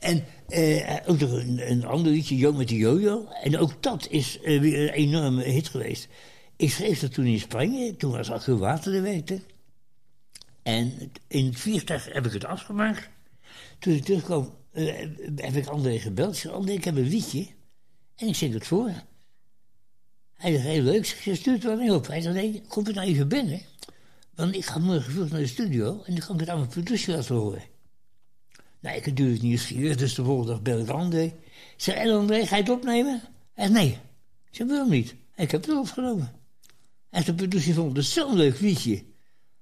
En 0.00 0.24
eh, 0.48 0.96
ook 1.06 1.18
nog 1.18 1.30
een, 1.32 1.84
ander 1.84 2.12
liedje, 2.12 2.36
Jo 2.36 2.52
met 2.52 2.68
de 2.68 2.76
Jojo. 2.76 3.28
En 3.42 3.58
ook 3.58 3.82
dat 3.82 4.08
is 4.10 4.40
eh, 4.40 4.60
weer 4.60 4.82
een 4.82 4.94
enorme 4.94 5.42
hit 5.42 5.68
geweest. 5.68 6.08
Ik 6.56 6.70
schreef 6.70 7.00
dat 7.00 7.12
toen 7.12 7.24
in 7.24 7.40
Spanje, 7.40 7.96
toen 7.96 8.10
was 8.12 8.30
Achille 8.30 8.58
Water 8.58 8.92
de 8.92 9.00
weten. 9.00 9.42
En 10.62 11.12
in 11.28 11.46
het 11.46 11.56
vliegtuig 11.56 12.12
heb 12.12 12.26
ik 12.26 12.32
het 12.32 12.44
afgemaakt. 12.44 13.08
Toen 13.78 13.94
ik 13.94 14.04
terugkwam, 14.04 14.54
eh, 14.72 14.94
heb 15.36 15.54
ik 15.54 15.66
André 15.66 15.98
gebeld. 15.98 16.36
Zei, 16.36 16.54
André, 16.54 16.72
ik 16.72 16.84
heb 16.84 16.96
een 16.96 17.08
liedje. 17.08 17.46
En 18.16 18.28
ik 18.28 18.34
zing 18.34 18.54
het 18.54 18.66
voor. 18.66 18.90
Hij 20.34 20.52
zei, 20.52 20.68
heel 20.68 20.82
leuk. 20.82 21.06
Ik 21.06 21.20
zei, 21.22 21.36
stuur 21.36 21.52
het 21.52 21.62
wel 21.62 21.94
op. 21.94 22.06
Hij 22.06 22.20
zei, 22.20 22.62
kom 22.68 22.84
het 22.84 22.94
nou 22.94 23.06
even 23.06 23.28
binnen. 23.28 23.60
Want 24.34 24.54
ik 24.54 24.64
ga 24.64 24.78
morgen 24.78 25.12
vroeg 25.12 25.30
naar 25.30 25.40
de 25.40 25.46
studio 25.46 26.02
en 26.04 26.14
dan 26.14 26.26
kan 26.26 26.34
ik 26.34 26.40
het 26.40 26.48
aan 26.48 26.58
mijn 26.58 26.70
producer 26.70 27.14
laten 27.14 27.34
horen. 27.34 27.62
Nou, 28.86 28.98
ik 28.98 29.04
ben 29.04 29.12
natuurlijk 29.14 29.42
nieuwsgierig, 29.42 29.96
dus 29.96 30.14
de 30.14 30.24
volgende 30.24 30.52
dag 30.52 30.62
bel 30.62 30.78
ik 30.78 30.88
André. 30.88 31.22
Ik 31.22 31.34
zeg, 31.76 31.94
en 31.94 32.10
André, 32.10 32.46
ga 32.46 32.56
je 32.56 32.62
het 32.62 32.70
opnemen? 32.70 33.22
Hij 33.52 33.68
nee. 33.68 33.98
Zeg, 34.50 34.66
waarom 34.66 34.90
niet? 34.90 35.14
Ik 35.34 35.50
heb 35.50 35.64
het 35.64 35.76
opgenomen. 35.76 36.32
En 37.10 37.24
de 37.24 37.34
producer 37.34 37.74
vond 37.74 37.96
het 37.96 38.06
zo'n 38.06 38.36
leuk 38.36 38.60
liedje. 38.60 39.04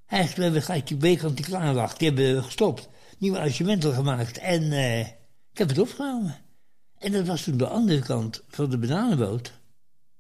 Hij 0.07 0.23
zegt, 0.23 0.37
we 0.37 0.61
gelijk 0.61 0.87
die 0.87 0.97
bekant 0.97 1.37
die 1.37 1.47
klaar 1.47 1.75
lag. 1.75 1.97
Die 1.97 2.09
hebben 2.09 2.35
we 2.35 2.43
gestopt. 2.43 2.88
Nieuwe 3.19 3.38
arrangementen 3.38 3.95
gemaakt. 3.95 4.38
En 4.38 4.73
eh, 4.73 5.00
ik 5.00 5.59
heb 5.59 5.69
het 5.69 5.78
opgenomen. 5.78 6.37
En 6.99 7.12
dat 7.12 7.26
was 7.26 7.43
toen 7.43 7.57
de 7.57 7.69
andere 7.69 8.00
kant 8.00 8.43
van 8.49 8.71
de 8.71 8.78
bananenboot. 8.78 9.52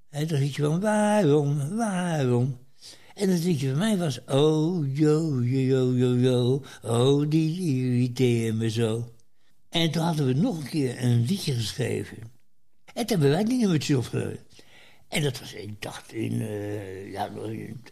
Hè, 0.08 0.26
dat 0.26 0.38
liedje 0.38 0.62
van 0.62 0.80
waarom, 0.80 1.76
waarom. 1.76 2.58
En 3.14 3.28
het 3.30 3.44
liedje 3.44 3.68
van 3.68 3.78
mij 3.78 3.96
was, 3.96 4.24
oh, 4.24 4.96
yo, 4.96 5.42
yo, 5.42 5.60
yo, 5.60 5.92
yo, 5.92 6.16
yo, 6.16 6.62
oh, 6.82 7.30
die 7.30 7.60
irriteert 7.60 8.54
me 8.54 8.70
zo. 8.70 9.12
En 9.68 9.90
toen 9.90 10.02
hadden 10.02 10.26
we 10.26 10.32
nog 10.32 10.58
een 10.58 10.68
keer 10.68 11.02
een 11.02 11.24
liedje 11.24 11.54
geschreven. 11.54 12.16
En 12.84 13.06
toen 13.06 13.06
hebben 13.06 13.30
wij 13.30 13.44
die 13.44 13.58
nummertjes 13.58 13.96
opgenomen. 13.96 14.38
En 15.08 15.22
dat 15.22 15.40
was, 15.40 15.52
ik 15.52 15.82
dacht, 15.82 16.12
in, 16.12 16.40
eh, 16.40 17.12
ja, 17.12 17.30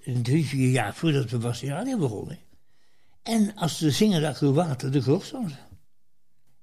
in 0.03 0.23
drie, 0.23 0.45
vier 0.45 0.71
jaar 0.71 0.95
voordat 0.95 1.31
we 1.31 1.39
Bastiaan 1.39 1.99
begonnen. 1.99 2.39
En 3.23 3.55
als 3.55 3.79
de 3.79 3.91
zinger 3.91 4.21
dat 4.21 4.41
water 4.41 4.93
de 4.93 5.03
grot 5.03 5.25
stond. 5.25 5.53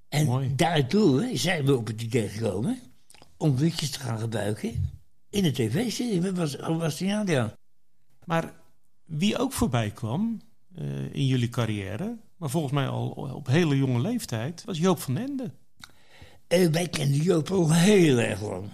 En 0.10 0.26
Mooi. 0.26 0.56
daardoor 0.56 1.30
zijn 1.34 1.66
we 1.66 1.78
op 1.78 1.88
het 1.88 2.02
idee 2.02 2.28
gekomen 2.28 2.80
om 3.38 3.56
liedjes 3.58 3.90
te 3.90 4.00
gaan 4.00 4.20
gebruiken 4.20 5.00
in 5.30 5.44
de 5.44 5.52
tv-serie 5.52 6.22
met 6.22 6.34
Bastiaan. 6.78 7.54
Maar 8.30 8.54
wie 9.06 9.38
ook 9.38 9.54
voorbij 9.54 9.92
kwam 9.92 10.42
eh, 10.76 11.14
in 11.14 11.26
jullie 11.26 11.50
carrière, 11.50 12.18
maar 12.38 12.50
volgens 12.50 12.74
mij 12.74 12.88
al 12.88 13.10
op 13.10 13.48
hele 13.48 13.78
jonge 13.78 14.02
leeftijd, 14.02 14.64
was 14.66 14.78
Joop 14.78 15.00
van 15.00 15.18
Ende. 15.18 15.52
Eh, 16.48 16.68
wij 16.68 16.88
kenden 16.88 17.22
Joop 17.22 17.52
al 17.52 17.74
heel 17.74 18.18
erg 18.18 18.42
lang. 18.42 18.70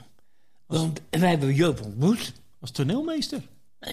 Want 0.65 1.01
wij 1.09 1.29
hebben 1.29 1.53
Joop 1.53 1.81
ontmoet. 1.81 2.33
Als 2.59 2.71
toneelmeester. 2.71 3.41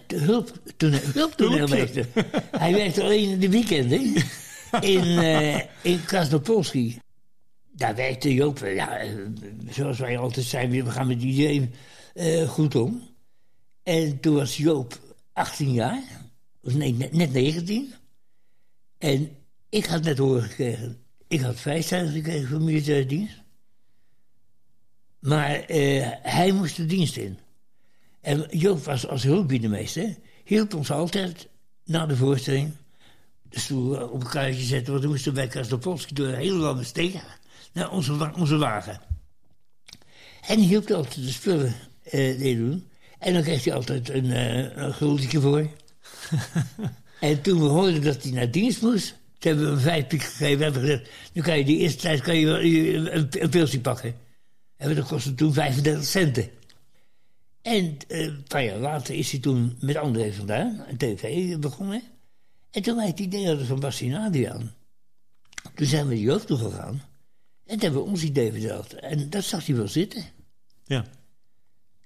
De 0.07 0.17
hulp, 0.17 0.63
toneel, 0.77 1.01
hulptoneelmeester. 1.03 2.07
Hij 2.65 2.73
werkte 2.73 3.03
alleen 3.03 3.31
in 3.31 3.41
de 3.41 3.51
weekenden 3.51 4.01
in, 4.95 5.19
eh 5.19 5.61
in 5.83 6.05
Krasnopolski. 6.05 6.99
Daar 7.73 7.95
werkte 7.95 8.35
Joop, 8.35 8.61
eh, 8.61 8.75
ja, 8.75 8.99
eh, 8.99 9.11
zoals 9.71 9.99
wij 9.99 10.19
altijd 10.19 10.47
zeiden, 10.47 10.85
we 10.85 10.91
gaan 10.91 11.07
met 11.07 11.23
iedereen 11.23 11.75
eh, 12.15 12.49
goed 12.49 12.75
om. 12.75 13.03
En 13.83 14.21
toen 14.21 14.35
was 14.35 14.57
Joop 14.57 15.12
18 15.33 15.73
jaar, 15.73 16.03
of 16.63 16.75
nee, 16.75 16.95
net, 16.95 17.13
net 17.13 17.33
19. 17.33 17.95
En 18.99 19.37
ik 19.69 19.85
had 19.87 20.03
net 20.03 20.19
horen 20.19 20.43
gekregen, 20.43 21.03
ik 21.29 21.41
had 21.41 21.61
vrijstelling 21.61 22.13
gekregen 22.13 22.49
voor 22.49 22.61
militaire 22.61 23.07
dienst. 23.07 23.41
Maar 25.19 25.61
eh, 25.61 26.11
hij 26.23 26.53
moest 26.53 26.77
de 26.77 26.87
dienst 26.87 27.17
in. 27.17 27.39
En 28.21 28.47
Joop 28.51 28.85
was 28.85 29.07
als 29.07 29.23
hulpbiedermeester, 29.23 30.17
hielp 30.45 30.75
ons 30.75 30.91
altijd 30.91 31.49
na 31.85 32.07
de 32.07 32.17
voorstelling 32.17 32.73
de 33.53 33.61
stoel 33.61 34.09
op 34.09 34.21
een 34.25 34.31
kaartje 34.31 34.63
zetten, 34.63 34.93
want 34.93 35.05
we 35.05 35.11
moesten 35.11 35.35
bij 35.35 35.47
Krasnopolski 35.47 36.15
door 36.15 36.27
een 36.27 36.35
hele 36.35 36.57
lange 36.59 36.85
steeg 36.85 37.39
naar 37.73 37.91
onze, 37.91 38.33
onze 38.35 38.57
wagen. 38.57 39.01
En 40.47 40.59
hielp 40.59 40.91
altijd 40.91 41.15
de 41.15 41.31
spullen 41.31 41.75
eh 42.03 42.57
doen. 42.57 42.89
En 43.23 43.33
dan 43.33 43.43
kreeg 43.43 43.65
hij 43.65 43.75
altijd 43.75 44.09
een, 44.09 44.93
guldetje 44.95 45.41
voor. 45.41 45.69
en 47.21 47.43
toen 47.43 47.61
we 47.61 47.67
hoorden 47.67 48.03
dat 48.03 48.23
hij 48.23 48.33
naar 48.33 48.51
dienst 48.51 48.83
moest, 48.83 49.09
toen 49.09 49.53
hebben 49.53 49.65
we 49.65 49.71
hem 49.71 49.81
vijf 49.81 50.07
piek 50.07 50.23
gegeven. 50.23 50.63
Hebben 50.63 50.83
we 50.83 50.89
gezegd, 50.89 51.11
nu 51.33 51.43
kan 51.43 51.59
je 51.59 51.65
die 51.65 51.79
eerste 51.79 52.01
tijd 52.01 52.21
kan 52.21 52.37
je 52.37 52.47
wel, 52.47 52.61
een, 52.61 53.43
een 53.43 53.51
pilsje 53.51 53.81
pakken. 53.81 54.15
En 54.77 54.95
dat 54.95 55.07
kostte 55.07 55.35
toen 55.35 55.53
35 55.53 56.05
centen. 56.05 56.51
En 57.63 57.97
eh, 58.09 58.21
een 58.21 58.45
paar 58.49 58.65
jaar 58.65 58.79
later 58.79 59.15
is 59.15 59.31
hij 59.31 59.41
toen 59.41 59.77
met 59.81 59.97
André 59.97 60.33
vandaan, 60.33 60.85
een 60.89 60.97
tv 60.97 61.57
begonnen. 61.59 62.03
En 62.71 62.83
toen 62.83 62.97
wij 62.97 63.07
het 63.07 63.21
idee 63.21 63.47
hadden 63.47 63.67
van 63.67 63.81
Bastien 63.81 64.15
Adriaan, 64.15 64.75
toen 65.75 65.87
zijn 65.87 66.09
we 66.09 66.15
die 66.15 66.31
hoofd 66.31 66.47
toe 66.47 66.59
gegaan. 66.59 67.03
En 67.67 67.79
toen 67.79 67.81
hebben 67.81 68.03
we 68.03 68.09
ons 68.09 68.23
idee 68.23 68.53
verteld. 68.53 68.95
En 68.95 69.31
dat 69.31 69.45
zag 69.45 69.67
hij 69.67 69.77
wel 69.77 69.89
zitten. 69.89 70.25
Ja. 70.85 71.05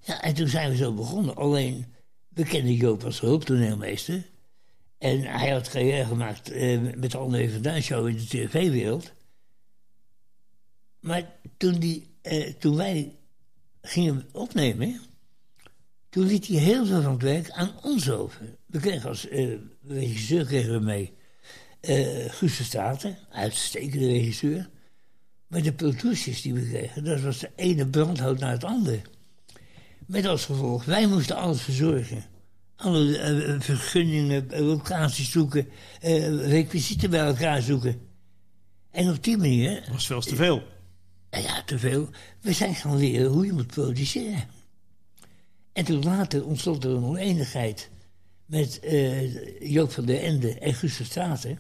Ja, 0.07 0.23
en 0.23 0.35
toen 0.35 0.49
zijn 0.49 0.71
we 0.71 0.77
zo 0.77 0.93
begonnen. 0.93 1.37
Alleen, 1.37 1.95
we 2.29 2.45
kenden 2.45 2.75
Joop 2.75 3.05
als 3.05 3.21
hulptoneelmeester. 3.21 4.27
En 4.99 5.21
hij 5.21 5.51
had 5.51 5.69
carrière 5.69 6.05
gemaakt 6.05 6.51
eh, 6.51 6.81
met 6.81 7.11
de 7.11 7.19
André 7.19 7.49
van 7.51 8.09
in 8.09 8.17
de 8.17 8.27
tv-wereld. 8.27 9.13
Maar 11.01 11.33
toen, 11.57 11.79
die, 11.79 12.17
eh, 12.23 12.53
toen 12.59 12.77
wij 12.77 13.17
gingen 13.83 14.29
opnemen, 14.33 15.01
toen 16.09 16.27
liet 16.27 16.47
hij 16.47 16.57
heel 16.57 16.87
veel 16.87 17.03
van 17.03 17.13
het 17.13 17.23
werk 17.23 17.51
aan 17.51 17.83
ons 17.83 18.11
over. 18.11 18.57
We 18.67 18.81
kregen 18.81 19.09
als 19.09 19.29
eh, 19.29 19.55
regisseur 19.83 20.45
kregen 20.45 20.73
we 20.73 20.85
mee 20.85 21.15
eh 21.81 22.31
Guus 22.33 22.55
Verstraeten, 22.55 23.19
uitstekende 23.31 24.07
regisseur. 24.07 24.71
Maar 25.47 25.63
de 25.63 25.73
producties 25.73 26.43
die 26.43 26.55
we 26.55 26.69
kregen, 26.69 27.05
dat 27.05 27.21
was 27.21 27.39
de 27.39 27.51
ene 27.57 27.87
brandhout 27.87 28.39
naar 28.39 28.53
het 28.53 28.65
andere. 28.65 29.01
Met 30.07 30.27
als 30.27 30.45
gevolg, 30.45 30.85
wij 30.85 31.07
moesten 31.07 31.37
alles 31.37 31.61
verzorgen. 31.63 32.25
Alle 32.77 33.19
eh, 33.19 33.61
vergunningen, 33.61 34.61
locaties 34.65 35.31
zoeken, 35.31 35.69
eh 36.01 36.49
requisieten 36.49 37.11
bij 37.11 37.21
elkaar 37.21 37.63
zoeken. 37.63 38.01
En 38.91 39.11
op 39.11 39.25
die 39.25 39.37
manier, 39.37 39.81
Dat 39.81 39.89
was 39.89 40.07
veel 40.07 40.21
te 40.21 40.37
veel. 40.37 40.63
nou 41.31 41.45
ja, 41.45 41.63
te 41.63 41.79
veel, 41.79 42.09
we 42.41 42.53
zijn 42.53 42.75
gaan 42.75 42.97
leren 42.97 43.31
hoe 43.31 43.47
je 43.47 43.53
moet 43.53 43.67
produceren. 43.67 44.45
En 45.73 45.85
toen 45.85 46.05
later 46.05 46.45
ontstond 46.45 46.85
er 46.85 46.91
een 46.91 47.05
oneenigheid 47.05 47.91
met 48.47 48.81
Joop 49.61 49.93
van 49.93 50.05
der 50.05 50.23
Ende 50.23 50.59
en 50.59 50.75
Guus 50.75 50.95
Verstraeten. 50.95 51.59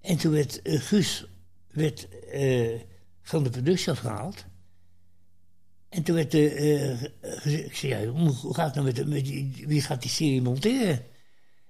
En 0.00 0.16
toen 0.16 0.32
werd 0.32 0.60
Guus 0.64 1.26
werd, 1.70 2.08
van 3.22 3.42
de 3.42 3.50
productie 3.50 3.90
afgehaald. 3.90 4.44
En 5.90 6.02
toen 6.02 6.14
werd 6.14 6.34
er 6.34 6.56
eh, 6.56 6.98
gezegd, 7.20 7.64
ik 7.64 7.76
zei, 7.76 7.92
ja, 8.02 8.06
hoe, 8.10 8.54
gaat 8.54 8.66
het 8.66 8.74
nou 8.74 8.86
met, 8.86 8.96
de- 8.96 9.06
met 9.06 9.24
die, 9.24 9.64
wie 9.66 9.80
gaat 9.82 10.02
die 10.02 10.10
serie 10.10 10.42
monteren? 10.42 11.04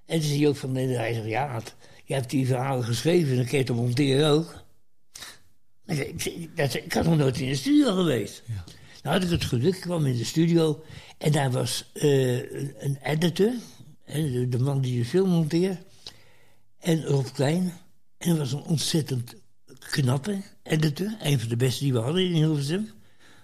En 0.06 0.18
toen 0.20 0.28
zei 0.28 0.38
Joop 0.38 0.56
van 0.56 0.74
den 0.74 0.82
Ende, 0.82 0.96
hij 0.96 1.14
zegt, 1.14 1.26
ja, 1.26 1.62
je 2.04 2.14
hebt 2.14 2.30
die 2.30 2.46
verhalen 2.46 2.84
geschreven, 2.84 3.36
dan 3.36 3.44
kun 3.44 3.58
je 3.58 3.64
het 3.64 3.74
monteren 3.74 4.30
ook. 4.30 4.64
Ik, 5.86 5.94
zei, 5.96 6.08
ik, 6.08 6.20
zei, 6.20 6.50
dat, 6.54 6.74
ik 6.74 6.92
had 6.92 7.04
nog 7.04 7.16
nooit 7.16 7.38
in 7.38 7.48
de 7.48 7.54
studio 7.54 7.94
geweest. 7.94 8.42
Nou 9.02 9.14
had 9.16 9.24
ik 9.24 9.30
het 9.30 9.44
geluk, 9.44 9.74
ik 9.74 9.80
kwam 9.80 10.06
in 10.06 10.16
de 10.16 10.24
studio 10.24 10.82
en 11.18 11.32
daar 11.32 11.50
was 11.50 11.90
eh, 11.92 12.36
een, 12.52 12.74
een 12.78 12.98
editor, 13.02 13.52
de 14.48 14.58
man 14.58 14.80
die 14.80 14.98
de 14.98 15.04
film 15.04 15.28
monteert, 15.28 15.78
en 16.78 17.04
Rob 17.04 17.26
Klein. 17.32 17.72
En 18.18 18.28
dat 18.28 18.38
was 18.38 18.52
een 18.52 18.62
ontzettend 18.62 19.34
knappe 19.78 20.42
editor, 20.62 21.16
een 21.22 21.40
van 21.40 21.48
de 21.48 21.56
beste 21.56 21.84
die 21.84 21.92
we 21.92 21.98
hadden 21.98 22.24
in 22.24 22.32
Hilversum, 22.34 22.90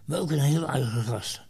maar 0.07 0.19
ook 0.19 0.31
een 0.31 0.39
heel 0.39 0.67
aardige 0.67 1.01
gast. 1.01 1.41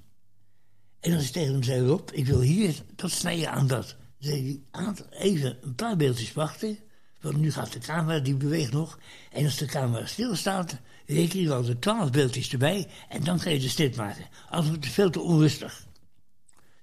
En 1.00 1.14
als 1.14 1.26
ik 1.26 1.32
tegen 1.32 1.52
hem 1.52 1.62
zei, 1.62 1.86
Rob, 1.86 2.08
ik 2.12 2.26
wil 2.26 2.40
hier 2.40 2.74
dat 2.94 3.10
snijden 3.10 3.50
aan 3.50 3.66
dat. 3.66 3.96
Zei 4.18 4.42
hij, 4.44 4.82
"Aad, 4.82 5.06
even 5.10 5.58
een 5.62 5.74
paar 5.74 5.96
beeldjes 5.96 6.32
wachten, 6.32 6.78
want 7.20 7.36
nu 7.36 7.52
gaat 7.52 7.72
de 7.72 7.78
camera, 7.78 8.18
die 8.18 8.34
beweegt 8.34 8.72
nog. 8.72 8.98
En 9.32 9.44
als 9.44 9.56
de 9.56 9.66
camera 9.66 10.06
stilstaat, 10.06 10.76
reken 11.06 11.40
je 11.40 11.48
wel 11.48 11.62
de 11.62 11.78
twaalf 11.78 12.10
beeldjes 12.10 12.52
erbij 12.52 12.88
en 13.08 13.24
dan 13.24 13.38
kan 13.38 13.52
je 13.52 13.58
de 13.58 13.68
snit 13.68 13.96
maken. 13.96 14.26
Anders 14.48 14.68
wordt 14.68 14.84
het 14.84 14.94
veel 14.94 15.10
te 15.10 15.20
onrustig. 15.20 15.86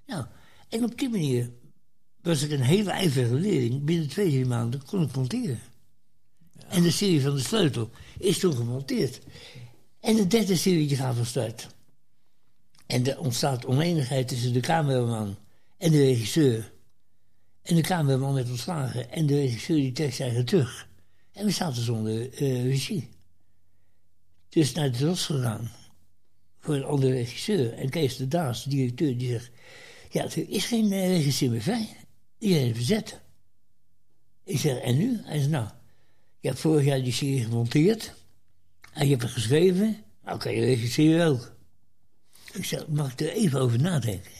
Nou, 0.06 0.24
en 0.68 0.84
op 0.84 0.98
die 0.98 1.08
manier 1.08 1.50
was 2.22 2.42
ik 2.42 2.50
een 2.50 2.60
hele 2.60 2.90
ijverige 2.90 3.34
leerling. 3.34 3.84
Binnen 3.84 4.08
twee, 4.08 4.28
drie 4.28 4.46
maanden 4.46 4.84
kon 4.84 5.02
ik 5.02 5.16
monteren. 5.16 5.60
En 6.68 6.82
de 6.82 6.90
serie 6.90 7.22
van 7.22 7.34
de 7.34 7.40
sleutel 7.40 7.90
is 8.18 8.38
toen 8.38 8.54
gemonteerd. 8.54 9.20
En 10.04 10.16
de 10.16 10.26
derde 10.26 10.56
serie 10.56 10.96
gaat 10.96 11.16
van 11.16 11.26
start. 11.26 11.68
En 12.86 13.06
er 13.06 13.18
ontstaat 13.18 13.66
oneenigheid 13.66 14.28
tussen 14.28 14.52
de 14.52 14.60
cameraman 14.60 15.36
en 15.78 15.90
de 15.90 16.04
regisseur. 16.04 16.72
En 17.62 17.74
de 17.74 17.82
cameraman 17.82 18.34
werd 18.34 18.50
ontslagen 18.50 19.10
en 19.10 19.26
de 19.26 19.34
regisseur 19.34 19.76
die 19.76 19.92
trekt 19.92 20.20
eigenlijk 20.20 20.48
terug. 20.48 20.88
En 21.32 21.44
we 21.44 21.50
zaten 21.50 21.82
zonder 21.82 22.32
eh, 22.32 22.62
regie. 22.62 23.08
Dus 24.48 24.72
naar 24.72 24.92
de 24.92 25.06
Ros 25.06 25.26
gegaan. 25.26 25.70
Voor 26.60 26.74
een 26.74 26.84
andere 26.84 27.12
regisseur. 27.12 27.72
En 27.72 27.90
Kees 27.90 28.16
de 28.16 28.28
Daas, 28.28 28.64
de 28.64 28.70
directeur, 28.70 29.18
die 29.18 29.30
zegt... 29.30 29.50
Ja, 30.10 30.24
er 30.24 30.50
is 30.50 30.64
geen 30.64 30.92
eh, 30.92 31.06
regisseur 31.06 31.50
meer 31.50 31.62
vrij. 31.62 31.88
Iedereen 32.38 32.74
verzet. 32.74 33.20
Ik 34.44 34.58
zeg, 34.58 34.78
en 34.78 34.96
nu? 34.96 35.20
Hij 35.22 35.38
zegt, 35.38 35.50
nou... 35.50 35.68
Je 36.40 36.48
hebt 36.48 36.60
vorig 36.60 36.84
jaar 36.84 37.02
die 37.02 37.12
serie 37.12 37.44
gemonteerd. 37.44 38.14
En 38.94 39.04
je 39.04 39.10
hebt 39.10 39.22
het 39.22 39.32
geschreven. 39.32 39.96
Nou 40.24 40.38
kan 40.38 40.54
je 40.54 40.64
regisseren 40.64 41.26
ook. 41.26 41.52
Ik 42.52 42.64
zeg, 42.64 42.86
mag 42.86 43.12
ik 43.12 43.20
er 43.20 43.32
even 43.32 43.60
over 43.60 43.80
nadenken? 43.80 44.30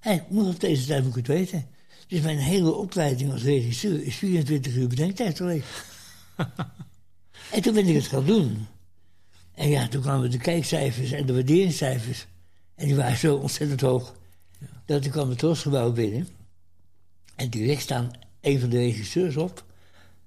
Hij 0.00 0.26
moet 0.28 0.46
op 0.46 0.60
deze 0.60 0.86
tijd 0.86 1.02
moet 1.02 1.10
ik 1.10 1.26
het 1.26 1.36
weten. 1.36 1.66
Dus 2.06 2.20
mijn 2.20 2.38
hele 2.38 2.72
opleiding 2.72 3.32
als 3.32 3.42
regisseur 3.42 4.02
is 4.02 4.16
24 4.16 4.74
uur 4.74 4.88
bedenktijd 4.88 5.36
geweest. 5.36 5.66
en 7.52 7.62
toen 7.62 7.74
ben 7.74 7.86
ik 7.86 7.94
het 7.94 8.06
gaan 8.06 8.26
doen. 8.26 8.66
En 9.54 9.68
ja, 9.68 9.88
toen 9.88 10.02
kwamen 10.02 10.30
de 10.30 10.38
kijkcijfers 10.38 11.10
en 11.10 11.26
de 11.26 11.32
waarderingscijfers. 11.32 12.26
En 12.74 12.86
die 12.86 12.96
waren 12.96 13.16
zo 13.16 13.36
ontzettend 13.36 13.80
hoog. 13.80 14.14
Dat 14.86 15.04
ik 15.04 15.10
kwam 15.10 15.28
het 15.28 15.38
Trosgebouw 15.38 15.92
binnen. 15.92 16.28
En 17.36 17.50
direct 17.50 17.82
staan 17.82 18.10
een 18.40 18.60
van 18.60 18.68
de 18.68 18.78
regisseurs 18.78 19.36
op. 19.36 19.64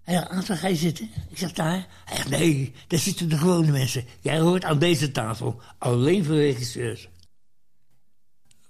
Hij 0.06 0.16
zegt, 0.16 0.30
Aantal, 0.30 0.56
ga 0.56 0.68
je 0.68 0.76
zitten? 0.76 1.10
Ik 1.30 1.38
zeg, 1.38 1.52
daar. 1.54 1.88
Hij 2.06 2.16
zegt, 2.16 2.30
nee, 2.30 2.74
daar 2.88 3.00
zitten 3.00 3.30
de 3.30 3.38
gewone 3.38 3.72
mensen. 3.72 4.06
Jij 4.22 4.40
hoort 4.40 4.64
aan 4.64 4.80
deze 4.80 5.12
tafel. 5.12 5.62
Alleen 5.78 6.26
voor 6.26 6.36
regisseurs. 6.36 7.08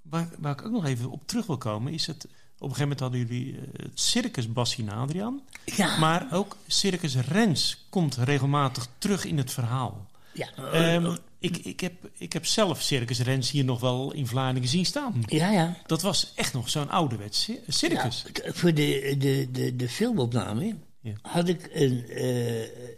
Waar, 0.02 0.30
waar 0.38 0.52
ik 0.52 0.66
ook 0.66 0.72
nog 0.72 0.86
even 0.86 1.12
op 1.12 1.28
terug 1.28 1.46
wil 1.46 1.58
komen, 1.58 1.94
is 1.94 2.08
het. 2.08 2.26
Op 2.58 2.70
een 2.72 2.76
gegeven 2.76 2.82
moment 2.82 3.00
hadden 3.00 3.20
jullie 3.20 3.56
eh, 3.58 3.84
het 3.86 4.00
circus 4.00 4.54
Bassie 4.54 4.86
en 4.88 4.94
Adriaan. 4.98 5.42
Ja. 5.66 5.98
Maar 5.98 6.28
ook 6.32 6.58
circus 6.68 7.16
Rens 7.16 7.86
komt 7.90 8.16
regelmatig 8.16 8.88
terug 8.98 9.26
in 9.26 9.38
het 9.38 9.52
verhaal. 9.52 10.08
Ja, 10.34 10.50
Ehm, 10.72 11.16
ik, 11.40 11.58
ik, 11.58 11.80
heb, 11.80 11.94
ik 12.14 12.34
heb 12.34 12.46
zelf 12.46 12.82
circus 12.82 13.20
Rens 13.20 13.52
hier 13.52 13.64
nog 13.66 13.80
wel 13.80 14.12
in 14.14 14.28
Vlaardingen 14.28 14.70
zien 14.70 14.86
staan. 14.86 15.24
ja, 15.26 15.52
ja. 15.52 15.78
Dat 15.86 16.02
was 16.02 16.32
echt 16.36 16.54
nog 16.54 16.70
zo'n 16.70 16.90
ouderwets 16.90 17.44
ci- 17.44 17.60
circus. 17.68 18.26
Ja, 18.34 18.54
voor 18.54 18.74
de, 18.74 19.16
de, 19.18 19.48
de, 19.52 19.76
de 19.76 19.90
filmopname 19.90 20.76
Had 21.22 21.48
ik 21.48 21.70
een. 21.74 22.08
eh 22.08 22.94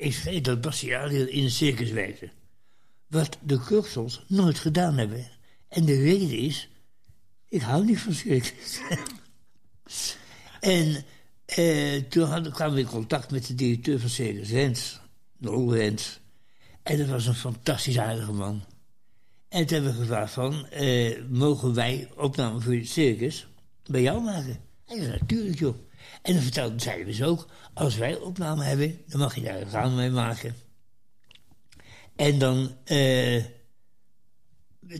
ik 0.00 0.14
schreef 0.14 0.40
dat 0.40 0.60
Bastiaan 0.60 1.10
in 1.10 1.44
een 1.44 1.50
circus 1.50 1.90
werkte. 1.90 2.30
Wat 3.06 3.38
de 3.42 3.60
Kurksels 3.60 4.24
nooit 4.28 4.58
gedaan 4.58 4.98
hebben. 4.98 5.26
En 5.68 5.84
de 5.84 6.02
reden 6.02 6.38
is. 6.38 6.68
Ik 7.48 7.62
hou 7.62 7.84
niet 7.84 8.00
van 8.00 8.12
circus. 8.12 8.80
en 10.60 11.04
eh, 11.44 12.02
toen 12.02 12.50
kwamen 12.50 12.74
we 12.74 12.80
in 12.80 12.86
contact 12.86 13.30
met 13.30 13.46
de 13.46 13.54
directeur 13.54 14.00
van 14.00 14.08
Circus 14.08 14.50
Rens, 14.50 15.00
Nol 15.38 15.74
Rens. 15.74 16.20
En 16.82 16.98
dat 16.98 17.08
was 17.08 17.26
een 17.26 17.34
fantastisch 17.34 17.98
aardige 17.98 18.32
man. 18.32 18.64
En 19.48 19.66
toen 19.66 19.76
hebben 19.76 19.92
we 19.94 20.00
gevraagd 20.00 20.32
van, 20.32 20.66
eh, 20.66 21.22
mogen 21.28 21.74
wij 21.74 22.10
opname 22.16 22.60
voor 22.60 22.74
het 22.74 22.88
circus 22.88 23.46
bij 23.84 24.02
jou 24.02 24.22
maken? 24.22 24.58
Zei, 24.86 25.06
natuurlijk 25.06 25.58
joh. 25.58 25.76
En 26.22 26.32
dan 26.32 26.42
vertelden 26.42 27.04
we 27.04 27.12
ze 27.12 27.24
ook, 27.24 27.48
als 27.74 27.96
wij 27.96 28.16
opname 28.16 28.64
hebben, 28.64 29.00
dan 29.06 29.20
mag 29.20 29.34
je 29.34 29.40
daar 29.40 29.60
een 29.60 29.70
raam 29.70 29.94
mee 29.94 30.10
maken. 30.10 30.54
En 32.16 32.38
dan 32.38 32.76
eh 32.84 33.44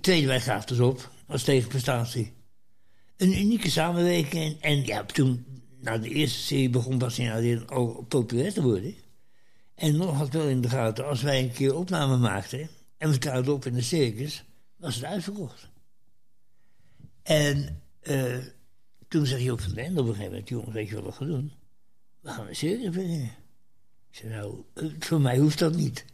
treden 0.01 0.29
wij 0.29 0.41
gratis 0.41 0.79
op 0.79 1.11
als 1.27 1.43
tegenprestatie. 1.43 2.33
Een 3.17 3.41
unieke 3.41 3.71
samenwerking. 3.71 4.61
En, 4.61 4.85
ja, 4.85 5.05
toen, 5.05 5.63
na 5.81 5.99
de 5.99 6.09
eerste 6.09 6.39
serie 6.39 6.71
begon 6.71 6.99
Bastien 6.99 7.69
al 7.69 8.05
populair 8.09 8.53
te 8.53 8.63
worden. 8.63 8.95
En 9.75 9.97
nog 9.97 10.17
had 10.17 10.33
wel 10.33 10.49
in 10.49 10.61
de 10.61 10.69
gaten, 10.69 11.07
als 11.07 11.23
wij 11.23 11.43
een 11.43 11.53
keer 11.53 11.75
opname 11.75 12.17
maakten 12.17 12.69
en 12.97 13.11
we 13.11 13.19
traden 13.19 13.55
op 13.55 13.67
in 13.67 13.75
de 13.75 13.83
circus, 13.83 14.45
was 14.77 14.95
het 14.95 15.05
uitverkocht. 15.05 15.69
En 17.23 17.83
eh, 18.01 18.37
toen 19.11 19.27
zei 19.27 19.43
Joop 19.43 19.61
van 19.61 19.75
den 19.75 19.99
op 19.99 19.99
een 19.99 20.05
gegeven 20.05 20.25
moment, 20.25 20.49
jongens, 20.49 20.75
weet 20.75 20.89
je 20.89 20.95
wat 20.95 21.05
we 21.05 21.13
gaan 21.13 21.27
doen? 21.27 21.53
We 22.21 22.31
gaan 22.31 22.49
een 22.49 22.57
circus 22.57 22.91
beginnen. 22.91 23.31
Ik 24.11 24.17
zei, 24.17 24.33
nou, 24.33 24.65
eh, 24.75 24.85
voor 24.99 25.21
mij 25.21 25.39
hoeft 25.39 25.59
dat 25.59 25.77
niet. 25.77 26.05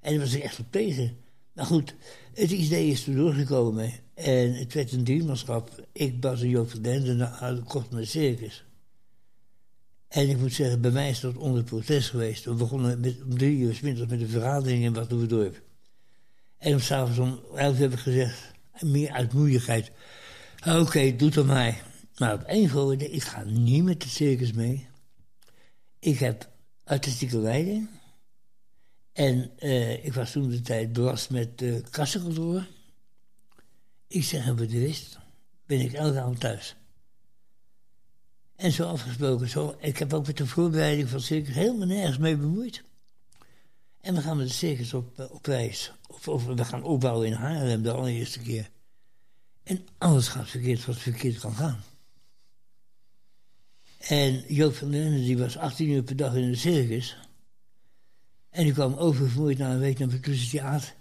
En 0.00 0.10
daar 0.10 0.20
was 0.20 0.34
ik 0.34 0.42
echt 0.42 0.58
op 0.58 0.66
tegen. 0.70 1.16
Maar 1.52 1.66
goed, 1.66 1.94
het 2.34 2.50
idee 2.50 2.90
is 2.90 3.06
er 3.06 3.14
doorgekomen. 3.14 3.92
En 4.14 4.54
het 4.54 4.72
werd 4.72 4.92
een 4.92 5.04
driemanschap. 5.04 5.86
Ik, 5.92 6.20
Bas 6.20 6.40
en 6.40 6.48
Joop 6.48 6.70
van 6.70 6.82
den 6.82 6.92
Ende 6.92 7.24
hadden 7.24 7.64
kocht 7.64 7.92
een 7.92 8.06
circus. 8.06 8.64
En 10.08 10.28
ik 10.28 10.38
moet 10.38 10.52
zeggen, 10.52 10.80
bij 10.80 10.90
mij 10.90 11.10
is 11.10 11.20
dat 11.20 11.36
onder 11.36 11.64
protest 11.64 12.10
geweest. 12.10 12.44
We 12.44 12.54
begonnen 12.54 13.00
met, 13.00 13.22
om 13.22 13.38
drie 13.38 13.58
uur 13.58 13.78
middags 13.82 14.10
met 14.10 14.20
een 14.20 14.28
vergadering 14.28 14.84
in 14.84 14.92
Batuverdorp. 14.92 15.62
En 16.58 16.72
om 16.72 16.80
s'avonds 16.80 17.18
om 17.18 17.40
elf 17.56 17.78
heb 17.78 17.92
ik 17.92 17.98
gezegd, 17.98 18.52
meer 18.80 19.10
uit 19.10 19.32
moedigheid. 19.32 19.90
Oké, 20.66 21.16
doe 21.16 21.30
het 21.30 21.46
maar. 21.46 21.90
Maar 22.22 22.34
op 22.34 22.42
één 22.42 22.68
voorwaarde, 22.68 23.10
ik 23.10 23.22
ga 23.22 23.42
niet 23.44 23.84
met 23.84 24.02
de 24.02 24.08
circus 24.08 24.52
mee. 24.52 24.88
Ik 25.98 26.18
heb 26.18 26.50
artistieke 26.84 27.36
leiding. 27.36 27.88
En 29.12 29.50
eh, 29.58 30.04
ik 30.04 30.12
was 30.12 30.32
toen 30.32 30.50
de 30.50 30.60
tijd 30.60 30.92
belast 30.92 31.30
met 31.30 31.62
uh, 31.62 31.82
kassenkantoor. 31.90 32.66
Ik 34.06 34.24
zeg, 34.24 34.54
de 34.54 34.66
rest 34.66 35.18
ben 35.66 35.80
ik 35.80 35.92
elke 35.92 36.20
avond 36.20 36.40
thuis. 36.40 36.76
En 38.56 38.72
zo 38.72 38.88
afgesproken, 38.88 39.48
zo. 39.48 39.76
Ik 39.78 39.98
heb 39.98 40.12
ook 40.12 40.26
met 40.26 40.36
de 40.36 40.46
voorbereiding 40.46 41.08
van 41.08 41.20
circus 41.20 41.54
helemaal 41.54 41.86
nergens 41.86 42.18
mee 42.18 42.36
bemoeid. 42.36 42.82
En 44.00 44.14
we 44.14 44.20
gaan 44.20 44.36
met 44.36 44.46
de 44.46 44.52
circus 44.52 44.94
op, 44.94 45.20
eh, 45.20 45.30
op 45.30 45.46
reis. 45.46 45.92
Of, 46.08 46.28
of 46.28 46.46
we 46.46 46.64
gaan 46.64 46.82
opbouwen 46.82 47.26
in 47.26 47.32
Haarlem 47.32 47.82
de 47.82 47.92
allereerste 47.92 48.38
keer. 48.38 48.70
En 49.62 49.86
alles 49.98 50.28
gaat 50.28 50.48
verkeerd 50.48 50.84
wat 50.84 50.96
verkeerd 50.96 51.38
kan 51.38 51.54
gaan. 51.54 51.82
En 54.08 54.44
Joop 54.48 54.74
van 54.74 54.90
den 54.90 55.14
die 55.14 55.38
was 55.38 55.56
18 55.56 55.88
uur 55.88 56.02
per 56.02 56.16
dag 56.16 56.34
in 56.34 56.50
de 56.50 56.56
circus. 56.56 57.16
En 58.50 58.64
die 58.64 58.72
kwam 58.72 58.94
oververmoeid 58.94 59.58
na 59.58 59.70
een 59.70 59.78
week 59.78 59.98
naar 59.98 60.08
Petrucci 60.08 60.48
Theater. 60.48 60.94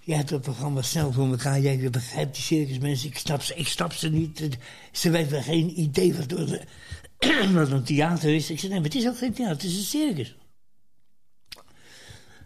Jij 0.00 0.16
hebt 0.16 0.28
dat 0.28 0.40
programma 0.40 0.82
snel 0.82 1.12
voor 1.12 1.30
elkaar. 1.30 1.60
Jij 1.60 1.90
begrijpt 1.90 2.34
die 2.34 2.42
circusmensen. 2.42 3.08
Ik 3.08 3.18
snap 3.18 3.42
ze, 3.42 3.54
ik 3.54 3.66
snap 3.66 3.92
ze 3.92 4.08
niet. 4.08 4.58
Ze 4.92 5.10
hebben 5.10 5.42
geen 5.42 5.80
idee 5.80 6.14
wat, 6.14 6.32
wat 7.52 7.70
een 7.70 7.84
theater 7.84 8.34
is. 8.34 8.50
Ik 8.50 8.58
zei, 8.58 8.72
nee, 8.72 8.80
maar 8.80 8.90
het 8.90 8.98
is 8.98 9.08
ook 9.08 9.18
geen 9.18 9.32
theater. 9.32 9.54
Het 9.54 9.64
is 9.64 9.76
een 9.76 9.82
circus. 9.82 10.36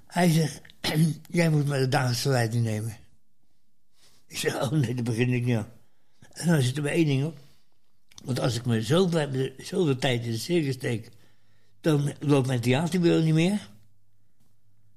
Hij 0.06 0.30
zegt, 0.30 0.60
jij 1.30 1.50
moet 1.50 1.66
maar 1.66 1.78
de 1.78 1.88
dagelijkse 1.88 2.28
leiding 2.28 2.64
nemen. 2.64 2.96
Ik 4.26 4.38
zeg, 4.38 4.62
oh 4.62 4.70
nee, 4.70 4.94
daar 4.94 5.04
begin 5.04 5.32
ik 5.32 5.44
niet 5.44 5.56
aan. 5.56 5.72
En 6.32 6.46
dan 6.46 6.62
zit 6.62 6.76
er 6.76 6.82
maar 6.82 6.92
één 6.92 7.06
ding 7.06 7.24
op. 7.24 7.38
Want 8.26 8.40
als 8.40 8.54
ik 8.54 8.64
me 8.66 8.82
zo 8.82 9.08
zoveel 9.58 9.96
tijd 9.96 10.24
in 10.24 10.30
de 10.30 10.38
circus 10.38 10.74
steek... 10.74 11.08
dan 11.80 12.14
loopt 12.20 12.46
mijn 12.46 12.60
theaterbureau 12.60 13.24
niet 13.24 13.34
meer... 13.34 13.68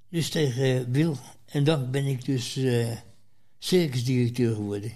Dus 0.10 0.30
tegen 0.30 0.92
Wil. 0.92 1.18
En 1.46 1.63
dan 1.63 1.92
ben 1.92 2.06
ik 2.06 2.26
dus 2.26 2.58
uh, 2.58 2.98
circusdirecteur 3.58 4.56
geworden. 4.56 4.92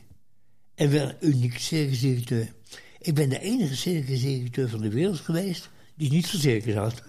En 0.76 0.92
wel 0.92 1.10
een 1.10 1.16
uniek 1.20 1.60
circusdirecteur. 1.60 2.54
Ik 3.00 3.16
ben 3.16 3.30
de 3.30 3.40
enige 3.40 3.76
circusdirecteur 3.76 4.70
van 4.70 4.82
de 4.82 4.90
wereld 4.90 5.20
geweest 5.20 5.70
die 5.96 6.12
niet 6.12 6.30
van 6.30 6.40
circus 6.40 6.74
had. 6.74 7.04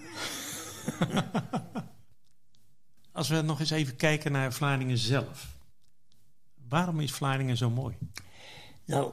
Als 3.12 3.28
we 3.28 3.40
nog 3.40 3.60
eens 3.60 3.70
even 3.70 3.96
kijken 3.96 4.32
naar 4.32 4.52
Vlaardingen 4.52 4.98
zelf. 4.98 5.56
Waarom 6.68 7.00
is 7.00 7.12
Vlaardingen 7.12 7.56
zo 7.56 7.70
mooi? 7.70 7.96
Nou, 8.84 9.12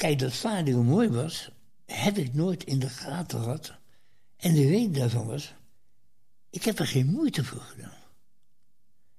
kijk, 0.00 0.18
dat 0.18 0.32
Vlaardingen 0.32 0.84
mooi 0.84 1.08
was, 1.08 1.50
heb 1.86 2.16
ik 2.16 2.34
nooit 2.34 2.64
in 2.64 2.78
de 2.78 2.88
gaten 2.88 3.42
gehad. 3.42 3.72
En 4.36 4.54
de 4.54 4.68
reden 4.68 4.92
daarvan 4.92 5.26
was, 5.26 5.54
ik 6.50 6.64
heb 6.64 6.78
er 6.78 6.86
geen 6.86 7.06
moeite 7.06 7.44
voor 7.44 7.60
gedaan. 7.60 7.98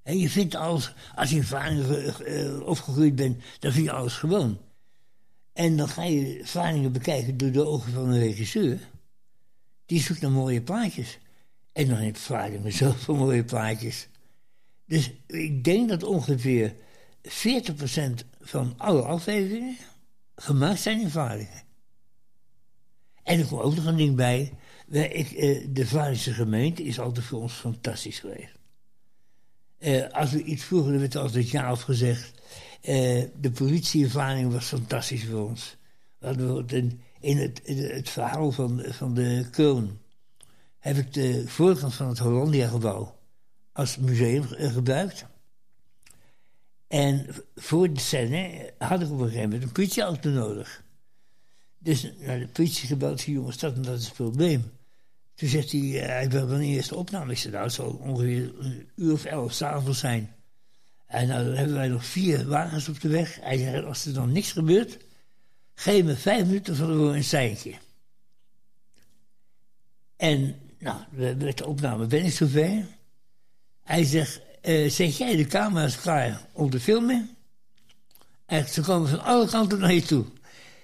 En 0.03 0.17
je 0.17 0.29
vindt 0.29 0.55
alles, 0.55 0.93
als 1.15 1.29
je 1.29 1.35
in 1.35 1.43
Vlaardingen 1.43 2.13
uh, 2.27 2.67
opgegroeid 2.67 3.15
bent, 3.15 3.43
dan 3.59 3.71
vind 3.71 3.85
je 3.85 3.91
alles 3.91 4.13
gewoon. 4.13 4.59
En 5.53 5.77
dan 5.77 5.87
ga 5.87 6.03
je 6.03 6.41
Vlaardingen 6.43 6.91
bekijken 6.91 7.37
door 7.37 7.51
de 7.51 7.65
ogen 7.65 7.93
van 7.93 8.09
een 8.09 8.19
regisseur. 8.19 8.79
Die 9.85 10.01
zoekt 10.01 10.21
naar 10.21 10.31
mooie 10.31 10.61
plaatjes. 10.61 11.19
En 11.73 11.87
dan 11.87 11.97
heeft 11.97 12.19
Vlaardingen 12.19 12.73
zoveel 12.73 13.15
mooie 13.15 13.43
plaatjes. 13.43 14.07
Dus 14.85 15.11
ik 15.27 15.63
denk 15.63 15.89
dat 15.89 16.03
ongeveer 16.03 16.75
40% 17.27 17.31
van 18.39 18.73
alle 18.77 19.01
afleveringen 19.01 19.77
gemaakt 20.41 20.79
zijn 20.79 21.01
in 21.01 21.09
Vlaardingen. 21.09 21.63
En 23.23 23.39
er 23.39 23.45
komt 23.45 23.61
ook 23.61 23.75
nog 23.75 23.85
een 23.85 23.95
ding 23.95 24.15
bij. 24.15 24.53
Ik, 24.89 25.31
eh, 25.31 25.67
de 25.69 25.87
Vlaamse 25.87 26.33
gemeente 26.33 26.83
is 26.83 26.99
altijd 26.99 27.25
voor 27.25 27.41
ons 27.41 27.53
fantastisch 27.53 28.19
geweest. 28.19 28.59
Eh, 29.77 30.07
als 30.09 30.31
we 30.31 30.43
iets 30.43 30.63
vroeger, 30.63 30.99
werd 30.99 31.15
altijd 31.15 31.49
ja 31.49 31.71
of 31.71 31.81
gezegd. 31.81 32.39
Uh, 32.81 33.23
de 33.39 33.51
politie 33.53 34.03
in 34.03 34.09
Vlaanderen 34.09 34.51
was 34.51 34.65
fantastisch 34.65 35.25
voor 35.25 35.49
ons. 35.49 35.77
We 36.17 36.65
in, 37.19 37.37
het, 37.37 38.09
verhaal 38.09 38.51
van, 38.51 38.83
van 38.87 39.13
de 39.13 39.47
kroon 39.51 39.99
heb 40.79 40.97
ik 40.97 41.13
de 41.13 41.47
voorkant 41.47 41.93
van 41.93 42.07
het 42.07 42.17
Hollandia-gebouw 42.17 43.15
als 43.71 43.97
museum 43.97 44.43
gebruikt. 44.47 45.25
En 46.91 47.25
voor 47.55 47.93
de 47.93 47.99
scène 47.99 48.73
had 48.77 49.01
ik 49.01 49.09
op 49.09 49.19
een 49.19 49.25
gegeven 49.25 49.43
moment 49.43 49.63
een 49.63 49.71
politieauto 49.71 50.29
nodig. 50.29 50.83
Dus 51.77 52.11
naar 52.19 52.39
de 52.39 52.47
politie 52.47 52.87
gebeld, 52.87 53.21
jongens, 53.21 53.57
dat, 53.57 53.83
dat 53.83 53.99
is 53.99 54.05
het 54.05 54.13
probleem. 54.13 54.71
Toen 55.35 55.49
zegt 55.49 55.71
hij, 55.71 55.81
hij 55.81 56.29
wil 56.29 56.51
een 56.51 56.61
eerste 56.61 56.95
opname. 56.95 57.31
Ik 57.31 57.37
zei, 57.37 57.53
nou, 57.53 57.65
het 57.65 57.73
zal 57.73 57.89
ongeveer 57.89 58.53
een 58.59 58.89
uur 58.95 59.13
of 59.13 59.25
elf 59.25 59.53
s'avonds 59.53 59.99
zijn. 59.99 60.35
En 61.05 61.27
nou, 61.27 61.45
dan 61.45 61.55
hebben 61.55 61.75
wij 61.75 61.87
nog 61.87 62.05
vier 62.05 62.47
wagens 62.47 62.89
op 62.89 63.01
de 63.01 63.09
weg. 63.09 63.37
Hij 63.41 63.57
zei, 63.57 63.85
als 63.85 64.05
er 64.05 64.13
dan 64.13 64.31
niks 64.31 64.51
gebeurt, 64.51 64.97
geef 65.73 66.03
me 66.03 66.15
vijf 66.15 66.45
minuten 66.45 66.75
voor 66.75 67.15
een 67.15 67.23
seintje. 67.23 67.73
En 70.15 70.55
nou, 70.79 71.01
met 71.37 71.57
de 71.57 71.65
opname 71.65 72.05
ben 72.05 72.25
ik 72.25 72.33
zover. 72.33 72.85
Hij 73.81 74.03
zegt, 74.03 74.41
uh, 74.61 74.89
zet 74.89 75.17
jij 75.17 75.35
de 75.35 75.45
camera's 75.45 75.97
klaar 75.97 76.41
om 76.51 76.69
te 76.69 76.79
filmen? 76.79 77.29
En 78.45 78.67
ze 78.67 78.81
komen 78.81 79.09
van 79.09 79.23
alle 79.23 79.47
kanten 79.47 79.79
naar 79.79 79.93
je 79.93 80.01
toe. 80.01 80.25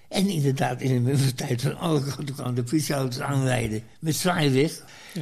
En 0.09 0.27
inderdaad, 0.27 0.81
in 0.81 1.03
de 1.03 1.33
tijd 1.33 1.61
van 1.61 1.77
alle 1.77 2.03
kanten 2.03 2.35
kwamen 2.35 2.55
de 2.55 2.63
politieauto's 2.63 3.19
aanrijden 3.19 3.83
met 3.99 4.15
zwaaiweg. 4.15 4.83
Ja. 5.13 5.21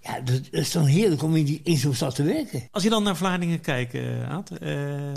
ja, 0.00 0.20
dat, 0.20 0.40
is 0.50 0.72
dan 0.72 0.84
heerlijk 0.84 1.22
om 1.22 1.36
in, 1.36 1.44
die, 1.44 1.60
in 1.64 1.76
zo'n 1.76 1.94
stad 1.94 2.14
te 2.14 2.22
werken. 2.22 2.68
Als 2.70 2.82
je 2.82 2.90
dan 2.90 3.02
naar 3.02 3.16
Vlaardingen 3.16 3.60
kijkt, 3.60 3.94
uh, 3.94 4.30
Aad, 4.30 4.50
uh, 4.62 5.08
uh, 5.08 5.14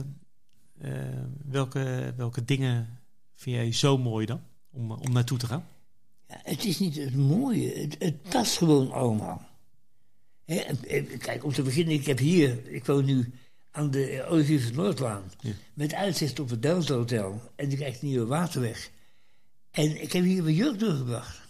welke, 1.46 2.14
welke 2.18 2.46
dingen 2.46 3.00
vind 3.36 3.56
jij 3.56 3.72
zo 3.72 3.98
mooi 3.98 4.26
dan 4.26 4.42
om, 4.72 4.92
om 4.92 5.12
naartoe 5.12 5.38
te 5.38 5.48
gaan? 5.48 5.66
Ja, 6.28 6.40
het 6.44 6.66
is 6.66 6.80
niet 6.80 6.96
het 6.96 7.16
mooie, 7.16 7.80
het, 7.80 7.96
het 8.00 8.22
past 8.30 8.58
gewoon 8.58 8.92
allemaal. 8.92 9.55
Kijk, 11.20 11.44
om 11.44 11.54
te 11.54 11.62
beginnen, 11.62 11.94
ik 11.94 12.06
heb 12.06 12.18
hier, 12.18 12.74
ik 12.74 12.86
woon 12.86 13.06
nu 13.06 13.34
aan 13.72 13.92
de 13.92 14.26
Olivier 14.30 14.62
van 14.62 14.76
Noordlaan. 14.76 15.32
Ja. 15.40 15.52
Met 15.74 15.94
uitzicht 15.94 16.40
op 16.40 16.50
het 16.50 16.62
Delta 16.62 16.94
Hotel. 16.94 17.52
En 17.56 17.72
ik 17.72 17.78
krijg 17.78 18.02
een 18.02 18.08
nieuwe 18.08 18.26
waterweg. 18.26 18.92
En 19.72 20.02
ik 20.02 20.14
heb 20.14 20.24
hier 20.24 20.44
mijn 20.44 20.56
jurk 20.56 20.80
doorgebracht. 20.80 21.42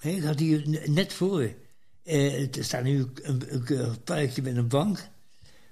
ik 0.00 0.22
had 0.22 0.38
hier 0.38 0.88
net 0.90 1.12
voor. 1.12 1.54
Eh, 2.02 2.56
er 2.56 2.64
staat 2.64 2.82
nu 2.82 3.06
een, 3.22 3.54
een, 3.54 4.02
parkje 4.04 4.42
met 4.42 4.56
een 4.56 4.68
bank. 4.68 5.08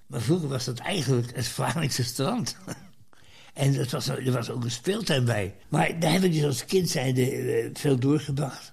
Maar 0.06 0.20
vroeger 0.20 0.48
was 0.48 0.64
dat 0.64 0.78
eigenlijk 0.78 1.36
het 1.36 1.48
Vlaamse 1.48 2.04
strand. 2.04 2.56
en 3.54 3.74
dat 3.74 3.90
was, 3.90 4.08
er 4.08 4.32
was 4.32 4.50
ook 4.50 4.64
een 4.64 4.70
speeltuin 4.70 5.24
bij. 5.24 5.54
Maar 5.68 6.00
daar 6.00 6.12
heb 6.12 6.22
ik 6.22 6.32
dus 6.32 6.44
als 6.44 6.64
kind 6.64 6.88
zijnde 6.88 7.32
uh, 7.32 7.70
veel 7.72 7.98
doorgebracht. 7.98 8.72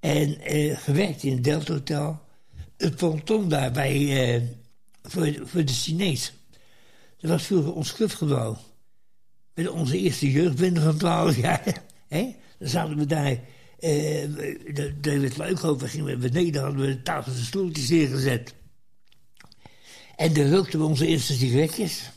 En 0.00 0.56
uh, 0.56 0.78
gewerkt 0.78 1.22
in 1.22 1.32
het 1.32 1.44
Delta 1.44 1.72
Hotel. 1.72 2.21
Het 2.82 2.96
ponton 2.96 3.48
daar 3.48 3.72
bij, 3.72 3.96
uh, 4.36 4.42
voor, 5.02 5.34
voor 5.44 5.64
de 5.64 5.72
Chinees. 5.72 6.32
Dat 7.18 7.30
was 7.30 7.42
vroeger 7.42 7.72
ons 7.72 7.92
clubgebouw. 7.92 8.58
Met 9.54 9.68
onze 9.68 9.98
eerste 9.98 10.30
jeugdbende 10.30 10.80
van 10.80 10.96
12 10.96 11.36
jaar. 11.36 11.82
Hè? 12.08 12.36
Dan 12.58 12.68
zaten 12.68 12.96
we 12.96 13.06
daar. 13.06 13.38
Uh, 13.80 14.22
dat 14.74 15.02
deed 15.02 15.22
het 15.22 15.36
leuk 15.36 15.64
over. 15.64 15.88
Gingen 15.88 16.06
we 16.06 16.16
beneden, 16.16 16.62
hadden 16.62 16.86
we 16.86 17.02
tafels 17.02 17.36
en 17.36 17.44
stoeltjes 17.44 17.88
neergezet. 17.88 18.54
En 20.16 20.32
dan 20.32 20.50
rookten 20.50 20.78
we 20.78 20.84
onze 20.84 21.06
eerste 21.06 21.32
sigaretjes. 21.32 22.10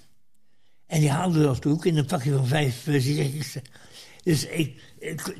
En 0.88 0.99
die 0.99 1.10
haalden 1.10 1.41
we 1.41 1.49
op 1.49 1.62
de 1.62 1.69
hoek 1.69 1.86
in 1.86 1.97
een 1.97 2.06
pakje 2.06 2.32
van 2.32 2.47
vijf 2.47 2.88
uh, 2.88 3.01
sigaretjes. 3.01 3.56
Dus 4.23 4.45
ik, 4.45 4.82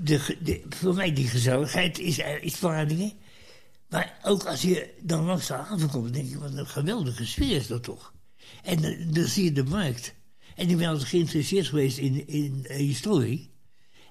de, 0.04 0.62
voor 0.70 0.94
mij 0.94 1.14
die 1.14 1.28
gezelligheid 1.28 2.00
is, 2.00 2.18
is 2.42 2.56
Vlaardingen. 2.56 3.14
Maar 3.90 4.20
ook 4.24 4.46
als 4.46 4.62
je 4.62 4.94
dan 5.02 5.26
langs 5.26 5.48
de 5.48 5.54
haven 5.54 5.90
komt, 5.90 6.14
denk 6.14 6.30
je, 6.30 6.40
wat 6.40 6.54
een 6.54 6.68
geweldige 6.68 7.26
sfeer 7.26 7.56
is 7.56 7.68
dat 7.68 7.84
toch. 7.84 8.14
En 8.64 9.12
dan 9.12 9.26
zie 9.26 9.44
je 9.44 9.52
de 9.52 9.64
markt. 9.64 10.14
En 10.56 10.70
ik 10.70 10.78
ben 10.78 10.88
altijd 10.88 11.08
geïnteresseerd 11.08 11.68
geweest 11.68 11.98
in, 11.98 12.28
in 12.28 12.66
uh, 12.70 12.76
historie. 12.76 13.54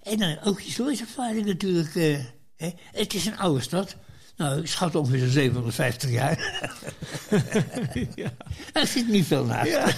En 0.02 0.18
dan 0.18 0.38
ook 0.44 0.60
historische 0.60 1.04
ervaring 1.04 1.46
natuurlijk. 1.46 1.94
Uh, 1.94 2.18
hè. 2.56 2.70
Het 2.92 3.14
is 3.14 3.26
een 3.26 3.38
oude 3.38 3.60
stad. 3.60 3.96
Nou, 4.37 4.60
ik 4.60 4.66
schat 4.66 4.94
ongeveer 4.94 5.18
zo'n 5.18 5.28
750 5.28 6.10
jaar. 6.10 6.38
ja. 8.14 8.32
Daar 8.72 8.87
zit 8.87 9.08
niet 9.08 9.26
veel 9.26 9.44
naast. 9.44 9.70
Ja, 9.70 9.94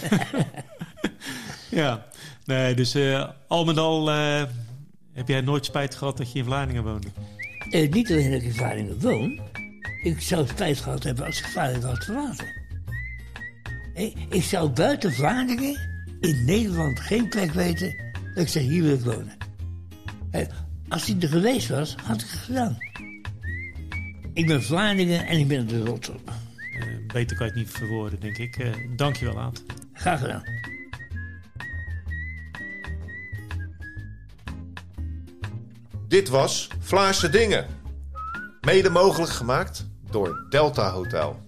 ja. 1.70 2.06
nee, 2.44 2.74
dus 2.74 2.94
uh, 2.94 3.28
al 3.48 3.64
met 3.64 3.78
al 3.78 4.08
heb 5.12 5.28
jij 5.28 5.40
nooit 5.40 5.64
spijt 5.64 5.94
gehad 5.94 6.16
dat 6.16 6.32
je 6.32 6.38
in 6.38 6.44
Vlaardingen 6.44 6.82
woonde? 6.82 7.08
niet 7.90 8.10
alleen 8.10 8.30
dat 8.30 8.40
ik 8.40 8.46
in 8.46 8.54
Vlaardingen 8.54 9.00
woon. 9.00 9.40
Ik 10.02 10.20
zou 10.20 10.46
spijt 10.46 10.80
gehad 10.80 11.02
hebben 11.02 11.24
als 11.26 11.38
ik 11.38 11.44
Vlaardingen 11.44 11.88
had 11.88 12.04
verlaten. 12.04 12.46
Ik 14.28 14.42
zou 14.42 14.70
buiten 14.70 15.12
Vlaardingen 15.12 15.80
in 16.20 16.44
Nederland 16.44 17.00
geen 17.00 17.28
plek 17.28 17.52
weten 17.52 17.96
dat 18.34 18.44
ik 18.44 18.48
zeg, 18.48 18.62
hier 18.62 18.82
wil 18.82 18.94
ik 18.94 19.00
wonen. 19.00 19.36
Als 20.88 21.06
hij 21.06 21.16
er 21.20 21.28
geweest 21.28 21.68
was, 21.68 21.94
had 22.02 22.20
ik 22.20 22.28
het 22.30 22.40
gedaan. 22.40 22.78
Ik 24.32 24.46
ben 24.46 24.62
Vlaardingen 24.62 25.26
en 25.26 25.38
ik 25.38 25.48
ben 25.48 25.70
er 25.70 25.84
trots 25.84 26.08
op. 26.08 26.30
Uh, 26.74 27.12
beter 27.12 27.36
kan 27.36 27.46
je 27.46 27.52
het 27.52 27.60
niet 27.62 27.70
verwoorden, 27.70 28.20
denk 28.20 28.38
ik. 28.38 28.58
Uh, 28.58 28.74
Dank 28.96 29.16
je 29.16 29.24
wel, 29.24 29.40
Aad. 29.40 29.62
Graag 29.92 30.20
gedaan. 30.20 30.42
Dit 36.08 36.28
was 36.28 36.68
Vlaarse 36.80 37.28
Dingen. 37.28 37.66
Mede 38.66 38.90
mogelijk 38.90 39.32
gemaakt 39.32 39.86
door 40.10 40.46
Delta 40.50 40.90
Hotel. 40.90 41.45